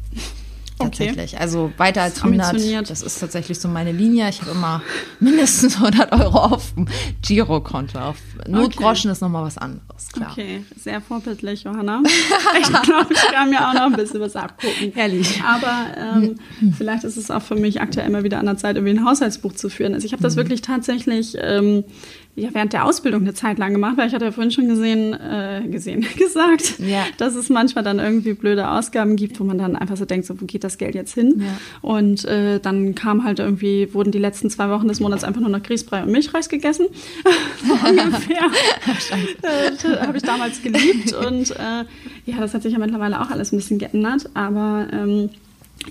Tatsächlich. 0.79 1.33
Okay. 1.35 1.43
Also 1.43 1.73
weiter 1.79 2.03
als 2.03 2.23
100. 2.23 2.91
Das 2.91 3.03
ist 3.03 3.19
tatsächlich 3.19 3.59
so 3.59 3.69
meine 3.69 3.93
Linie. 3.93 4.29
Ich 4.29 4.43
habe 4.43 4.51
immer 4.51 4.83
mindestens 5.21 5.77
100 5.77 6.13
Euro 6.13 6.39
auf 6.39 6.75
dem 6.75 6.87
Girokonto. 7.23 7.99
Auf 7.99 8.19
Notgroschen 8.47 9.11
okay. 9.11 9.17
ist 9.17 9.21
nochmal 9.23 9.45
was 9.45 9.57
anderes, 9.57 10.09
klar. 10.13 10.33
Okay, 10.33 10.65
sehr 10.77 11.01
vorbildlich, 11.01 11.65
Johanna. 11.65 12.03
ich 12.61 12.69
glaube, 12.69 13.13
ich 13.13 13.33
kann 13.33 13.51
mir 13.51 13.67
auch 13.67 13.73
noch 13.73 13.87
ein 13.87 13.95
bisschen 13.95 14.21
was 14.21 14.37
abgucken. 14.37 14.93
Herrlich. 14.95 15.43
Aber 15.43 15.87
ähm, 15.97 16.37
vielleicht 16.77 17.05
ist 17.05 17.17
es 17.17 17.31
auch 17.31 17.43
für 17.43 17.57
mich 17.57 17.81
aktuell 17.81 18.07
immer 18.07 18.23
wieder 18.23 18.39
an 18.39 18.47
der 18.47 18.59
Zeit, 18.59 18.77
irgendwie 18.77 18.99
ein 18.99 19.05
Haushaltsbuch 19.05 19.55
zu 19.55 19.71
führen. 19.71 19.95
Also 19.95 20.07
ich 20.07 20.13
habe 20.13 20.23
das 20.23 20.35
mhm. 20.35 20.41
wirklich 20.41 20.61
tatsächlich 20.61 21.37
ähm, 21.41 21.85
ja 22.37 22.51
während 22.53 22.73
der 22.75 22.85
Ausbildung 22.85 23.23
eine 23.23 23.35
Zeit 23.35 23.59
lang 23.59 23.73
gemacht, 23.73 23.97
weil 23.97 24.09
ich 24.09 24.15
hatte 24.15 24.27
ja 24.27 24.31
vorhin 24.31 24.51
schon 24.51 24.69
gesehen, 24.69 25.15
äh, 25.15 25.63
gesehen, 25.69 26.07
gesagt, 26.17 26.79
ja. 26.79 27.05
dass 27.17 27.35
es 27.35 27.49
manchmal 27.49 27.83
dann 27.83 27.99
irgendwie 27.99 28.35
blöde 28.35 28.69
Ausgaben 28.71 29.17
gibt, 29.17 29.41
wo 29.41 29.45
man 29.45 29.59
dann 29.59 29.75
einfach 29.75 29.97
so 29.97 30.05
denkt, 30.05 30.27
so 30.27 30.41
wo 30.41 30.45
geht 30.45 30.63
das 30.63 30.79
Geld 30.79 30.95
jetzt 30.95 31.15
hin? 31.15 31.41
Ja. 31.41 31.59
Und 31.81 32.25
äh, 32.27 32.61
dann 32.61 32.95
kam 32.95 33.25
halt 33.25 33.39
irgendwie, 33.39 33.93
wurden 33.95 34.13
die 34.13 34.19
letzten 34.19 34.51
zwei 34.51 34.69
Wochen 34.69 34.87
des 34.87 35.01
Monats 35.01 35.25
einfach 35.25 35.41
nur 35.41 35.51
noch 35.51 35.63
Grießbrei 35.63 36.03
und 36.03 36.13
Milchreis 36.13 36.49
gegessen. 36.49 36.87
so 37.67 37.73
ungefähr. 37.73 38.51
äh, 39.43 40.07
Habe 40.07 40.19
ich 40.19 40.23
damals 40.23 40.63
geliebt 40.63 41.15
und 41.15 41.51
äh, 41.53 41.85
ja, 42.27 42.37
das 42.39 42.53
hat 42.53 42.63
sich 42.63 42.73
ja 42.73 42.79
mittlerweile 42.79 43.21
auch 43.21 43.31
alles 43.31 43.53
ein 43.53 43.57
bisschen 43.57 43.79
geändert, 43.79 44.29
aber 44.35 44.89
ähm, 44.93 45.31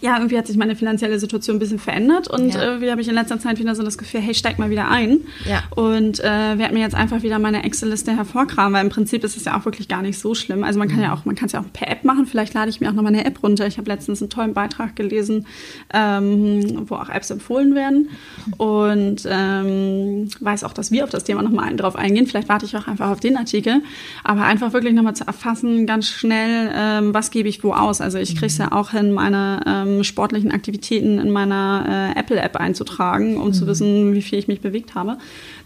ja, 0.02 0.18
irgendwie 0.18 0.38
hat 0.38 0.48
sich 0.48 0.58
meine 0.58 0.76
finanzielle 0.76 1.20
Situation 1.20 1.56
ein 1.58 1.60
bisschen 1.60 1.80
verändert 1.80 2.28
und 2.28 2.54
ja. 2.54 2.62
irgendwie 2.62 2.92
habe 2.92 3.02
ich 3.02 3.08
in 3.08 3.16
letzter 3.16 3.40
Zeit 3.40 3.60
wieder 3.60 3.76
so 3.76 3.84
das 3.84 3.98
Gefühl, 3.98 4.22
hey, 4.22 4.34
steig 4.34 4.60
mal 4.60 4.70
wieder 4.70 4.90
ein. 4.90 5.22
Ja. 5.48 5.64
Und 5.76 6.20
äh, 6.20 6.58
werde 6.58 6.74
mir 6.74 6.82
jetzt 6.82 6.96
einfach 6.96 7.24
wieder 7.24 7.40
meine 7.40 7.64
Excel-Liste 7.64 8.16
hervorkramen, 8.16 8.74
weil 8.74 8.84
im 8.84 8.90
Prinzip 8.90 9.24
ist 9.24 9.38
es 9.38 9.46
ja 9.46 9.58
auch 9.58 9.66
wirklich 9.66 9.88
gar 9.88 10.02
nicht 10.02 10.20
so 10.20 10.36
schlimm. 10.36 10.64
Also 10.64 10.80
man 10.80 10.88
kann 10.88 10.98
mhm. 10.98 11.04
ja 11.04 11.14
auch, 11.14 11.26
man 11.26 11.36
kann 11.36 11.48
es 11.48 11.54
ja 11.54 11.60
auch 11.62 11.72
per 11.74 11.90
App 11.90 12.04
machen. 12.04 12.26
Vielleicht 12.26 12.54
lade 12.54 12.70
ich 12.70 12.82
mir 12.82 12.90
auch 12.90 12.94
noch 12.94 13.04
mal 13.04 13.10
eine 13.10 13.26
App 13.26 13.42
runter. 13.44 13.68
Ich 13.68 13.78
habe 13.78 13.90
letztens 13.90 14.22
einen 14.22 14.30
tollen 14.30 14.54
Beitrag 14.54 14.96
gelesen, 14.96 15.46
ähm, 15.94 16.88
wo 16.90 16.96
auch 16.96 17.10
Apps 17.10 17.30
empfohlen 17.30 17.76
werden 17.76 18.10
und 18.58 19.28
ähm, 19.30 20.30
weiß 20.40 20.64
auch, 20.64 20.74
dass 20.74 20.92
wir 20.92 21.04
auf 21.04 21.10
das 21.10 21.24
Thema 21.24 21.42
noch 21.42 21.52
mal 21.52 21.76
drauf 21.76 21.96
eingehen. 21.96 22.28
Vielleicht 22.28 22.50
warte 22.50 22.66
ich 22.66 22.76
auch 22.78 22.88
einfach 22.88 23.10
auf 23.10 23.20
den 23.20 23.38
Artikel, 23.38 23.82
aber 24.24 24.44
einfach 24.44 24.74
wirklich 24.74 24.94
noch 24.94 25.04
mal 25.04 25.14
zu 25.14 25.26
erfassen, 25.26 25.86
ganz 25.86 26.08
schnell, 26.08 26.72
ähm, 26.76 27.14
was 27.14 27.32
gebe 27.32 27.50
ich 27.50 27.64
wo 27.64 27.74
aus. 27.74 28.02
Also 28.02 28.18
ich 28.18 28.36
kriege 28.36 28.48
es 28.48 28.58
ja 28.58 28.72
auch 28.72 28.92
hin, 28.92 29.12
meine 29.12 29.62
ähm, 29.86 30.04
sportlichen 30.04 30.52
Aktivitäten 30.52 31.20
in 31.20 31.32
meiner 31.32 32.14
äh, 32.16 32.20
Apple-App 32.20 32.56
einzutragen, 32.56 33.38
um 33.38 33.48
mhm. 33.48 33.54
zu 33.54 33.68
wissen, 33.68 34.14
wie 34.14 34.22
viel 34.22 34.40
ich 34.40 34.48
mich 34.48 34.62
bewegt 34.62 34.96
habe. 34.96 35.18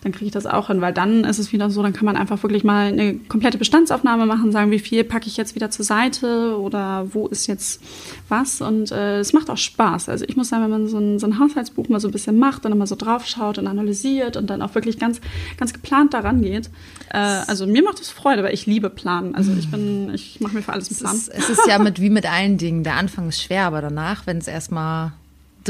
Dann 0.01 0.11
kriege 0.11 0.25
ich 0.25 0.31
das 0.31 0.45
auch 0.45 0.67
hin, 0.67 0.81
weil 0.81 0.93
dann 0.93 1.23
ist 1.23 1.39
es 1.39 1.51
wieder 1.51 1.69
so, 1.69 1.83
dann 1.83 1.93
kann 1.93 2.05
man 2.05 2.15
einfach 2.15 2.41
wirklich 2.43 2.63
mal 2.63 2.87
eine 2.87 3.15
komplette 3.15 3.57
Bestandsaufnahme 3.57 4.25
machen, 4.25 4.51
sagen, 4.51 4.71
wie 4.71 4.79
viel 4.79 5.03
packe 5.03 5.27
ich 5.27 5.35
jetzt 5.35 5.55
wieder 5.55 5.69
zur 5.71 5.83
Seite 5.83 6.57
oder 6.57 7.13
wo 7.13 7.27
ist 7.27 7.47
jetzt 7.47 7.81
was. 8.29 8.61
Und 8.61 8.91
äh, 8.91 9.19
es 9.19 9.33
macht 9.33 9.49
auch 9.49 9.57
Spaß. 9.57 10.09
Also 10.09 10.25
ich 10.27 10.37
muss 10.37 10.49
sagen, 10.49 10.63
wenn 10.63 10.71
man 10.71 10.87
so 10.87 10.97
ein, 10.97 11.19
so 11.19 11.27
ein 11.27 11.39
Haushaltsbuch 11.39 11.89
mal 11.89 11.99
so 11.99 12.07
ein 12.07 12.11
bisschen 12.11 12.39
macht 12.39 12.65
und 12.65 12.71
immer 12.71 12.87
so 12.87 12.95
draufschaut 12.95 13.57
und 13.57 13.67
analysiert 13.67 14.37
und 14.37 14.49
dann 14.49 14.61
auch 14.61 14.73
wirklich 14.75 14.99
ganz, 14.99 15.19
ganz 15.57 15.73
geplant 15.73 16.13
daran 16.13 16.41
geht. 16.41 16.69
Äh, 17.11 17.17
also 17.17 17.67
mir 17.67 17.83
macht 17.83 17.99
es 17.99 18.09
Freude, 18.09 18.43
weil 18.43 18.53
ich 18.53 18.65
liebe 18.65 18.89
Planen. 18.89 19.35
Also 19.35 19.51
ich 19.53 19.69
bin, 19.69 20.13
ich 20.13 20.39
mache 20.39 20.55
mir 20.55 20.61
für 20.61 20.73
alles 20.73 20.89
einen 20.89 20.99
Plan. 20.99 21.15
Es 21.15 21.27
ist, 21.27 21.33
es 21.33 21.49
ist 21.49 21.67
ja 21.67 21.79
mit, 21.79 21.99
wie 21.99 22.09
mit 22.09 22.29
allen 22.31 22.57
Dingen. 22.57 22.83
Der 22.83 22.95
Anfang 22.95 23.29
ist 23.29 23.41
schwer, 23.41 23.65
aber 23.65 23.81
danach, 23.81 24.25
wenn 24.27 24.37
es 24.37 24.47
erstmal 24.47 25.11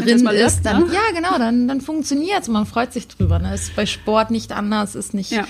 drin 0.01 0.25
ist, 0.27 0.61
dann 0.63 0.87
ne? 0.87 0.93
ja 0.93 1.01
genau, 1.13 1.37
dann, 1.37 1.67
dann 1.67 1.81
funktioniert 1.81 2.41
es. 2.41 2.47
Man 2.47 2.65
freut 2.65 2.93
sich 2.93 3.07
drüber. 3.07 3.39
Ne? 3.39 3.53
Ist 3.53 3.75
bei 3.75 3.85
Sport 3.85 4.31
nicht 4.31 4.51
anders, 4.51 4.95
ist 4.95 5.13
nicht 5.13 5.31
ja. 5.31 5.45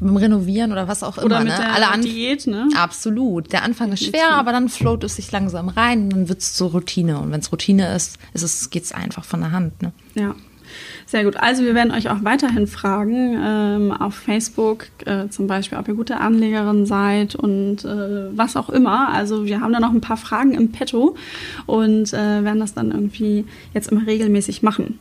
beim 0.00 0.16
Renovieren 0.16 0.72
oder 0.72 0.88
was 0.88 1.02
auch 1.02 1.16
oder 1.18 1.40
immer. 1.40 1.40
Mit 1.40 1.48
ne? 1.52 1.58
der 1.58 1.74
Alle 1.74 1.88
An 1.88 2.02
Diät, 2.02 2.46
ne? 2.46 2.68
Absolut. 2.76 3.52
Der 3.52 3.62
Anfang 3.62 3.92
ist 3.92 4.04
schwer, 4.04 4.32
aber 4.32 4.52
dann 4.52 4.68
float 4.68 5.04
es 5.04 5.16
sich 5.16 5.30
langsam 5.32 5.68
rein 5.68 6.04
und 6.04 6.12
dann 6.12 6.28
wird 6.28 6.40
es 6.40 6.54
zur 6.54 6.70
Routine. 6.70 7.18
Und 7.18 7.32
wenn 7.32 7.40
es 7.40 7.52
Routine 7.52 7.94
ist, 7.94 8.18
ist 8.34 8.42
es, 8.42 8.70
geht 8.70 8.84
es 8.84 8.92
einfach 8.92 9.24
von 9.24 9.40
der 9.40 9.52
Hand. 9.52 9.82
Ne? 9.82 9.92
Ja. 10.14 10.34
Sehr 11.06 11.24
gut. 11.24 11.36
Also 11.36 11.64
wir 11.64 11.74
werden 11.74 11.92
euch 11.92 12.08
auch 12.08 12.22
weiterhin 12.22 12.66
fragen 12.66 13.38
ähm, 13.42 13.92
auf 13.92 14.14
Facebook 14.14 14.86
äh, 15.06 15.28
zum 15.28 15.46
Beispiel, 15.46 15.78
ob 15.78 15.88
ihr 15.88 15.94
gute 15.94 16.18
Anlegerin 16.18 16.86
seid 16.86 17.34
und 17.34 17.84
äh, 17.84 18.36
was 18.36 18.56
auch 18.56 18.70
immer. 18.70 19.08
Also 19.08 19.46
wir 19.46 19.60
haben 19.60 19.72
da 19.72 19.80
noch 19.80 19.92
ein 19.92 20.00
paar 20.00 20.16
Fragen 20.16 20.52
im 20.52 20.72
Petto 20.72 21.16
und 21.66 22.12
äh, 22.12 22.44
werden 22.44 22.60
das 22.60 22.74
dann 22.74 22.90
irgendwie 22.90 23.44
jetzt 23.74 23.90
immer 23.90 24.06
regelmäßig 24.06 24.62
machen. 24.62 24.98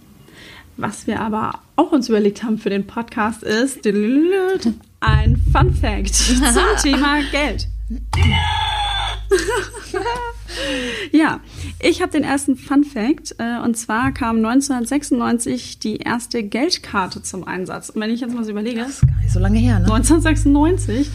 Was 0.77 1.07
wir 1.07 1.19
aber 1.19 1.59
auch 1.75 1.91
uns 1.91 2.07
überlegt 2.07 2.43
haben 2.43 2.57
für 2.57 2.69
den 2.69 2.87
Podcast 2.87 3.43
ist 3.43 3.85
ein 5.01 5.41
Fun 5.51 5.73
Fact 5.73 6.15
zum 6.15 6.41
Thema 6.81 7.19
Geld. 7.31 7.67
ja, 11.11 11.39
ich 11.81 12.01
habe 12.01 12.11
den 12.11 12.23
ersten 12.23 12.55
Fun 12.55 12.83
Fact. 12.83 13.35
Äh, 13.37 13.59
und 13.63 13.75
zwar 13.75 14.11
kam 14.11 14.37
1996 14.37 15.79
die 15.79 15.97
erste 15.97 16.43
Geldkarte 16.43 17.21
zum 17.21 17.47
Einsatz. 17.47 17.89
Und 17.89 18.01
wenn 18.01 18.11
ich 18.11 18.21
jetzt 18.21 18.33
mal 18.33 18.43
so 18.43 18.51
überlege. 18.51 18.81
Das 18.81 18.89
ist 18.89 19.07
gar 19.07 19.17
nicht 19.17 19.31
so 19.31 19.39
lange 19.39 19.59
her, 19.59 19.79
ne? 19.79 19.85
1996. 19.85 21.09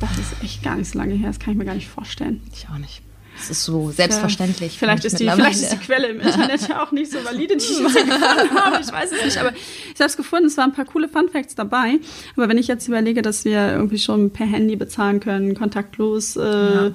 Das 0.00 0.10
ist 0.12 0.42
echt 0.42 0.62
gar 0.62 0.76
nicht 0.76 0.90
so 0.90 0.98
lange 0.98 1.14
her. 1.14 1.28
Das 1.28 1.38
kann 1.38 1.52
ich 1.52 1.58
mir 1.58 1.64
gar 1.64 1.74
nicht 1.74 1.88
vorstellen. 1.88 2.40
Ich 2.52 2.66
auch 2.68 2.78
nicht. 2.78 3.02
Das 3.36 3.50
ist 3.50 3.64
so 3.64 3.90
selbstverständlich. 3.90 4.78
Vielleicht 4.78 5.04
ist, 5.06 5.18
die, 5.18 5.30
vielleicht 5.30 5.62
ist 5.62 5.72
die 5.72 5.78
Quelle 5.78 6.08
im 6.08 6.20
Internet 6.20 6.68
ja 6.68 6.82
auch 6.82 6.92
nicht 6.92 7.10
so 7.10 7.24
valide, 7.24 7.56
die 7.56 7.62
ich 7.64 7.78
jetzt 7.78 7.94
gefunden 7.94 8.20
habe. 8.54 8.80
Ich 8.82 8.92
weiß 8.92 9.12
es 9.12 9.24
nicht. 9.24 9.38
Aber 9.38 9.52
ich 9.54 9.94
habe 9.94 10.04
es 10.04 10.16
gefunden, 10.16 10.46
es 10.46 10.56
waren 10.58 10.70
ein 10.70 10.74
paar 10.74 10.84
coole 10.84 11.08
Fun 11.08 11.28
Facts 11.30 11.54
dabei. 11.54 12.00
Aber 12.36 12.48
wenn 12.48 12.58
ich 12.58 12.66
jetzt 12.66 12.86
überlege, 12.86 13.22
dass 13.22 13.44
wir 13.44 13.72
irgendwie 13.72 13.98
schon 13.98 14.30
per 14.30 14.46
Handy 14.46 14.76
bezahlen 14.76 15.20
können, 15.20 15.54
kontaktlos, 15.54 16.36
äh, 16.36 16.42
ja 16.42 16.90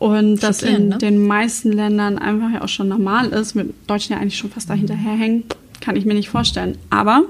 und 0.00 0.42
das 0.42 0.62
in 0.62 0.88
ne? 0.88 0.98
den 0.98 1.26
meisten 1.26 1.72
Ländern 1.72 2.18
einfach 2.18 2.50
ja 2.50 2.62
auch 2.62 2.68
schon 2.68 2.88
normal 2.88 3.28
ist, 3.28 3.54
mit 3.54 3.74
Deutschen 3.86 4.14
ja 4.14 4.18
eigentlich 4.18 4.38
schon 4.38 4.50
fast 4.50 4.70
dahinterher 4.70 5.12
hängen, 5.12 5.44
kann 5.82 5.94
ich 5.94 6.06
mir 6.06 6.14
nicht 6.14 6.30
vorstellen. 6.30 6.78
Aber 6.88 7.24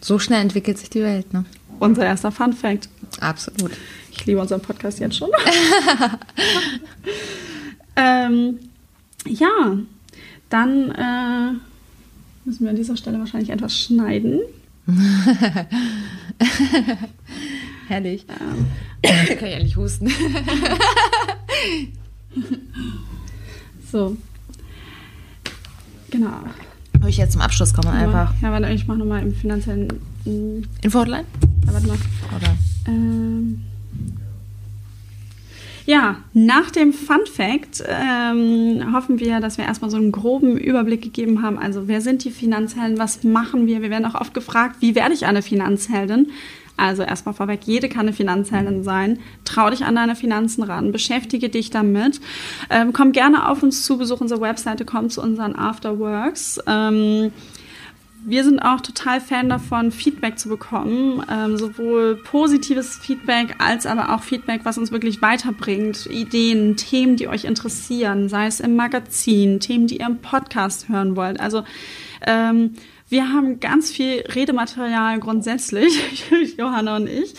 so 0.00 0.18
schnell 0.18 0.40
entwickelt 0.40 0.78
sich 0.78 0.88
die 0.88 1.02
Welt, 1.02 1.34
ne? 1.34 1.44
Unser 1.80 2.06
erster 2.06 2.32
Fun 2.32 2.54
Fact. 2.54 2.88
Absolut. 3.20 3.72
Ich 4.10 4.24
liebe 4.24 4.40
unseren 4.40 4.62
Podcast 4.62 5.00
jetzt 5.00 5.18
schon. 5.18 5.28
ähm, 7.96 8.58
ja, 9.26 9.76
dann 10.48 10.92
äh, 10.92 11.52
müssen 12.46 12.64
wir 12.64 12.70
an 12.70 12.76
dieser 12.76 12.96
Stelle 12.96 13.18
wahrscheinlich 13.18 13.50
etwas 13.50 13.78
schneiden. 13.78 14.40
Herrlich. 17.88 18.24
Ähm. 18.30 18.64
Kann 19.02 19.46
ich 19.46 19.54
eigentlich 19.54 19.76
husten. 19.76 20.08
so. 23.92 24.16
Genau. 26.10 26.40
Habe 27.00 27.10
ich 27.10 27.16
jetzt 27.16 27.32
zum 27.32 27.40
Abschluss 27.40 27.74
kommen 27.74 27.88
einfach. 27.88 28.32
Ja, 28.40 28.50
warte, 28.50 28.68
ich 28.72 28.86
mache 28.86 28.98
nochmal 28.98 29.22
im 29.22 29.34
finanziellen. 29.34 29.88
Info-Hotline? 30.82 31.24
Ja, 31.66 31.72
warte 31.74 31.86
mal. 31.86 31.98
Oder? 32.36 32.56
Ähm, 32.86 33.64
ja, 35.86 36.16
nach 36.32 36.70
dem 36.70 36.94
Fun 36.94 37.26
Fact 37.30 37.84
ähm, 37.86 38.94
hoffen 38.94 39.20
wir, 39.20 39.40
dass 39.40 39.58
wir 39.58 39.66
erstmal 39.66 39.90
so 39.90 39.98
einen 39.98 40.12
groben 40.12 40.56
Überblick 40.56 41.02
gegeben 41.02 41.42
haben. 41.42 41.58
Also, 41.58 41.88
wer 41.88 42.00
sind 42.00 42.24
die 42.24 42.30
Finanzhelden? 42.30 42.98
Was 42.98 43.22
machen 43.22 43.66
wir? 43.66 43.82
Wir 43.82 43.90
werden 43.90 44.06
auch 44.06 44.18
oft 44.18 44.32
gefragt, 44.32 44.76
wie 44.80 44.94
werde 44.94 45.12
ich 45.12 45.26
eine 45.26 45.42
Finanzheldin? 45.42 46.28
Also 46.76 47.02
erstmal 47.02 47.34
vorweg, 47.34 47.60
jede 47.64 47.88
kann 47.88 48.02
eine 48.02 48.12
Finanzheldin 48.12 48.82
sein. 48.82 49.20
Trau 49.44 49.70
dich 49.70 49.84
an 49.84 49.94
deine 49.94 50.16
Finanzen 50.16 50.62
ran, 50.64 50.92
beschäftige 50.92 51.48
dich 51.48 51.70
damit. 51.70 52.20
Ähm, 52.68 52.92
komm 52.92 53.12
gerne 53.12 53.48
auf 53.48 53.62
uns 53.62 53.84
zu, 53.84 53.96
besuch 53.96 54.20
unsere 54.20 54.40
Webseite, 54.40 54.84
komm 54.84 55.08
zu 55.08 55.22
unseren 55.22 55.54
Afterworks. 55.54 56.58
Ähm, 56.66 57.30
wir 58.26 58.42
sind 58.42 58.60
auch 58.60 58.80
total 58.80 59.20
Fan 59.20 59.50
davon, 59.50 59.92
Feedback 59.92 60.38
zu 60.38 60.48
bekommen, 60.48 61.22
ähm, 61.30 61.58
sowohl 61.58 62.16
positives 62.16 62.96
Feedback 62.96 63.56
als 63.58 63.84
aber 63.84 64.14
auch 64.14 64.22
Feedback, 64.22 64.62
was 64.64 64.78
uns 64.78 64.90
wirklich 64.90 65.20
weiterbringt, 65.20 66.06
Ideen, 66.06 66.76
Themen, 66.76 67.16
die 67.16 67.28
euch 67.28 67.44
interessieren, 67.44 68.30
sei 68.30 68.46
es 68.46 68.60
im 68.60 68.76
Magazin, 68.76 69.60
Themen, 69.60 69.86
die 69.86 69.98
ihr 69.98 70.06
im 70.06 70.18
Podcast 70.22 70.88
hören 70.88 71.16
wollt. 71.16 71.38
Also 71.38 71.64
ähm, 72.26 72.72
wir 73.08 73.32
haben 73.32 73.60
ganz 73.60 73.90
viel 73.90 74.20
Redematerial 74.22 75.20
grundsätzlich, 75.20 76.24
Johanna 76.58 76.96
und 76.96 77.08
ich. 77.08 77.34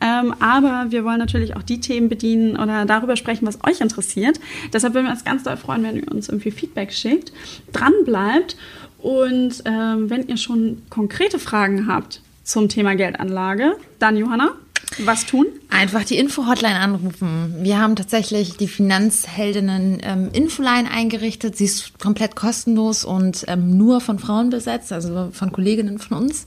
Ähm, 0.00 0.34
aber 0.40 0.86
wir 0.90 1.04
wollen 1.04 1.18
natürlich 1.18 1.56
auch 1.56 1.62
die 1.62 1.80
Themen 1.80 2.08
bedienen 2.08 2.56
oder 2.56 2.84
darüber 2.84 3.16
sprechen, 3.16 3.46
was 3.46 3.64
euch 3.64 3.80
interessiert. 3.80 4.38
Deshalb 4.72 4.94
würden 4.94 5.06
wir 5.06 5.12
uns 5.12 5.24
ganz 5.24 5.42
doll 5.42 5.56
freuen, 5.56 5.82
wenn 5.84 5.96
ihr 5.96 6.12
uns 6.12 6.28
irgendwie 6.28 6.50
Feedback 6.50 6.92
schickt, 6.92 7.32
dran 7.72 7.92
bleibt 8.04 8.56
und 8.98 9.62
ähm, 9.64 10.10
wenn 10.10 10.28
ihr 10.28 10.36
schon 10.36 10.82
konkrete 10.90 11.38
Fragen 11.38 11.86
habt 11.86 12.20
zum 12.44 12.68
Thema 12.68 12.94
Geldanlage, 12.94 13.76
dann 13.98 14.16
Johanna. 14.16 14.52
Was 14.98 15.26
tun? 15.26 15.46
Einfach 15.68 16.04
die 16.04 16.16
Info-Hotline 16.16 16.78
anrufen. 16.78 17.56
Wir 17.60 17.78
haben 17.78 17.96
tatsächlich 17.96 18.56
die 18.56 18.68
Finanzheldinnen 18.68 19.98
ähm, 20.02 20.30
Infoline 20.32 20.90
eingerichtet. 20.90 21.56
Sie 21.56 21.66
ist 21.66 21.98
komplett 21.98 22.34
kostenlos 22.34 23.04
und 23.04 23.44
ähm, 23.48 23.76
nur 23.76 24.00
von 24.00 24.18
Frauen 24.18 24.48
besetzt, 24.48 24.92
also 24.92 25.28
von 25.32 25.52
Kolleginnen 25.52 25.98
von 25.98 26.16
uns, 26.18 26.46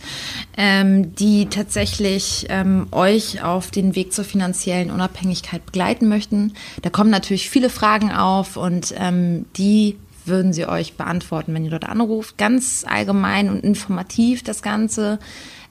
ähm, 0.58 1.14
die 1.16 1.46
tatsächlich 1.46 2.48
ähm, 2.50 2.88
euch 2.92 3.44
auf 3.44 3.70
den 3.70 3.96
Weg 3.96 4.14
zur 4.14 4.26
finanziellen 4.26 4.90
Unabhängigkeit 4.90 5.66
begleiten 5.66 6.10
möchten. 6.10 6.54
Da 6.82 6.90
kommen 6.90 7.12
natürlich 7.12 7.50
viele 7.50 7.70
Fragen 7.70 8.12
auf 8.12 8.58
und 8.58 8.96
ähm, 8.98 9.46
die 9.58 9.98
würden 10.26 10.54
sie 10.54 10.66
euch 10.66 10.94
beantworten, 10.94 11.54
wenn 11.54 11.66
ihr 11.66 11.72
dort 11.72 11.88
anruft. 11.88 12.38
Ganz 12.38 12.86
allgemein 12.88 13.50
und 13.50 13.64
informativ 13.64 14.44
das 14.44 14.62
Ganze. 14.64 15.20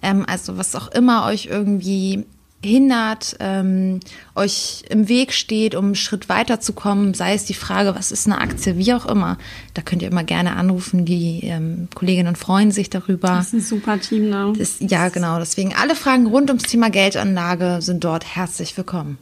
Ähm, 0.01 0.25
also 0.29 0.59
was 0.59 0.77
auch 0.77 0.89
immer 0.89 1.27
euch 1.27 1.47
irgendwie 1.47 2.25
hindert, 2.63 3.37
ähm, 3.39 4.01
euch 4.35 4.85
im 4.89 5.09
Weg 5.09 5.33
steht, 5.33 5.75
um 5.75 5.87
einen 5.87 5.95
Schritt 5.95 6.29
weiterzukommen, 6.29 7.15
sei 7.15 7.35
es 7.35 7.45
die 7.45 7.55
Frage, 7.55 7.95
was 7.95 8.11
ist 8.11 8.27
eine 8.27 8.41
Aktie, 8.41 8.77
wie 8.77 8.93
auch 8.95 9.07
immer, 9.07 9.39
da 9.75 9.83
könnt 9.83 10.03
ihr 10.03 10.09
immer 10.09 10.25
gerne 10.25 10.57
anrufen. 10.57 11.05
Die 11.05 11.41
ähm, 11.45 11.89
Kolleginnen 11.95 12.37
freuen 12.37 12.73
sich 12.73 12.91
darüber. 12.91 13.29
Das 13.29 13.49
ist 13.49 13.53
ein 13.53 13.61
super 13.61 14.01
Team, 14.01 14.29
ne? 14.29 14.53
Das, 14.59 14.77
ja, 14.81 15.09
genau. 15.09 15.39
Deswegen 15.39 15.73
alle 15.75 15.95
Fragen 15.95 16.27
rund 16.27 16.51
ums 16.51 16.65
Thema 16.65 16.91
Geldanlage 16.91 17.79
sind 17.81 18.03
dort 18.03 18.25
herzlich 18.25 18.77
willkommen. 18.77 19.19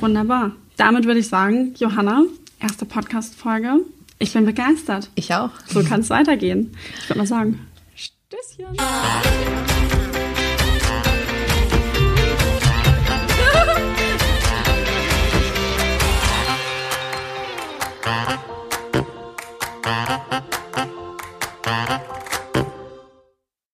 Wunderbar. 0.00 0.52
Damit 0.76 1.04
würde 1.06 1.20
ich 1.20 1.28
sagen, 1.28 1.74
Johanna, 1.78 2.24
erste 2.60 2.84
Podcast-Folge. 2.84 3.80
Ich 4.18 4.32
bin 4.32 4.44
begeistert. 4.44 5.10
Ich 5.14 5.34
auch. 5.34 5.50
So 5.66 5.82
kann 5.82 6.00
es 6.00 6.10
weitergehen. 6.10 6.76
Ich 7.00 7.08
würde 7.08 7.20
mal 7.20 7.26
sagen, 7.26 7.66
Stößchen. 7.96 8.76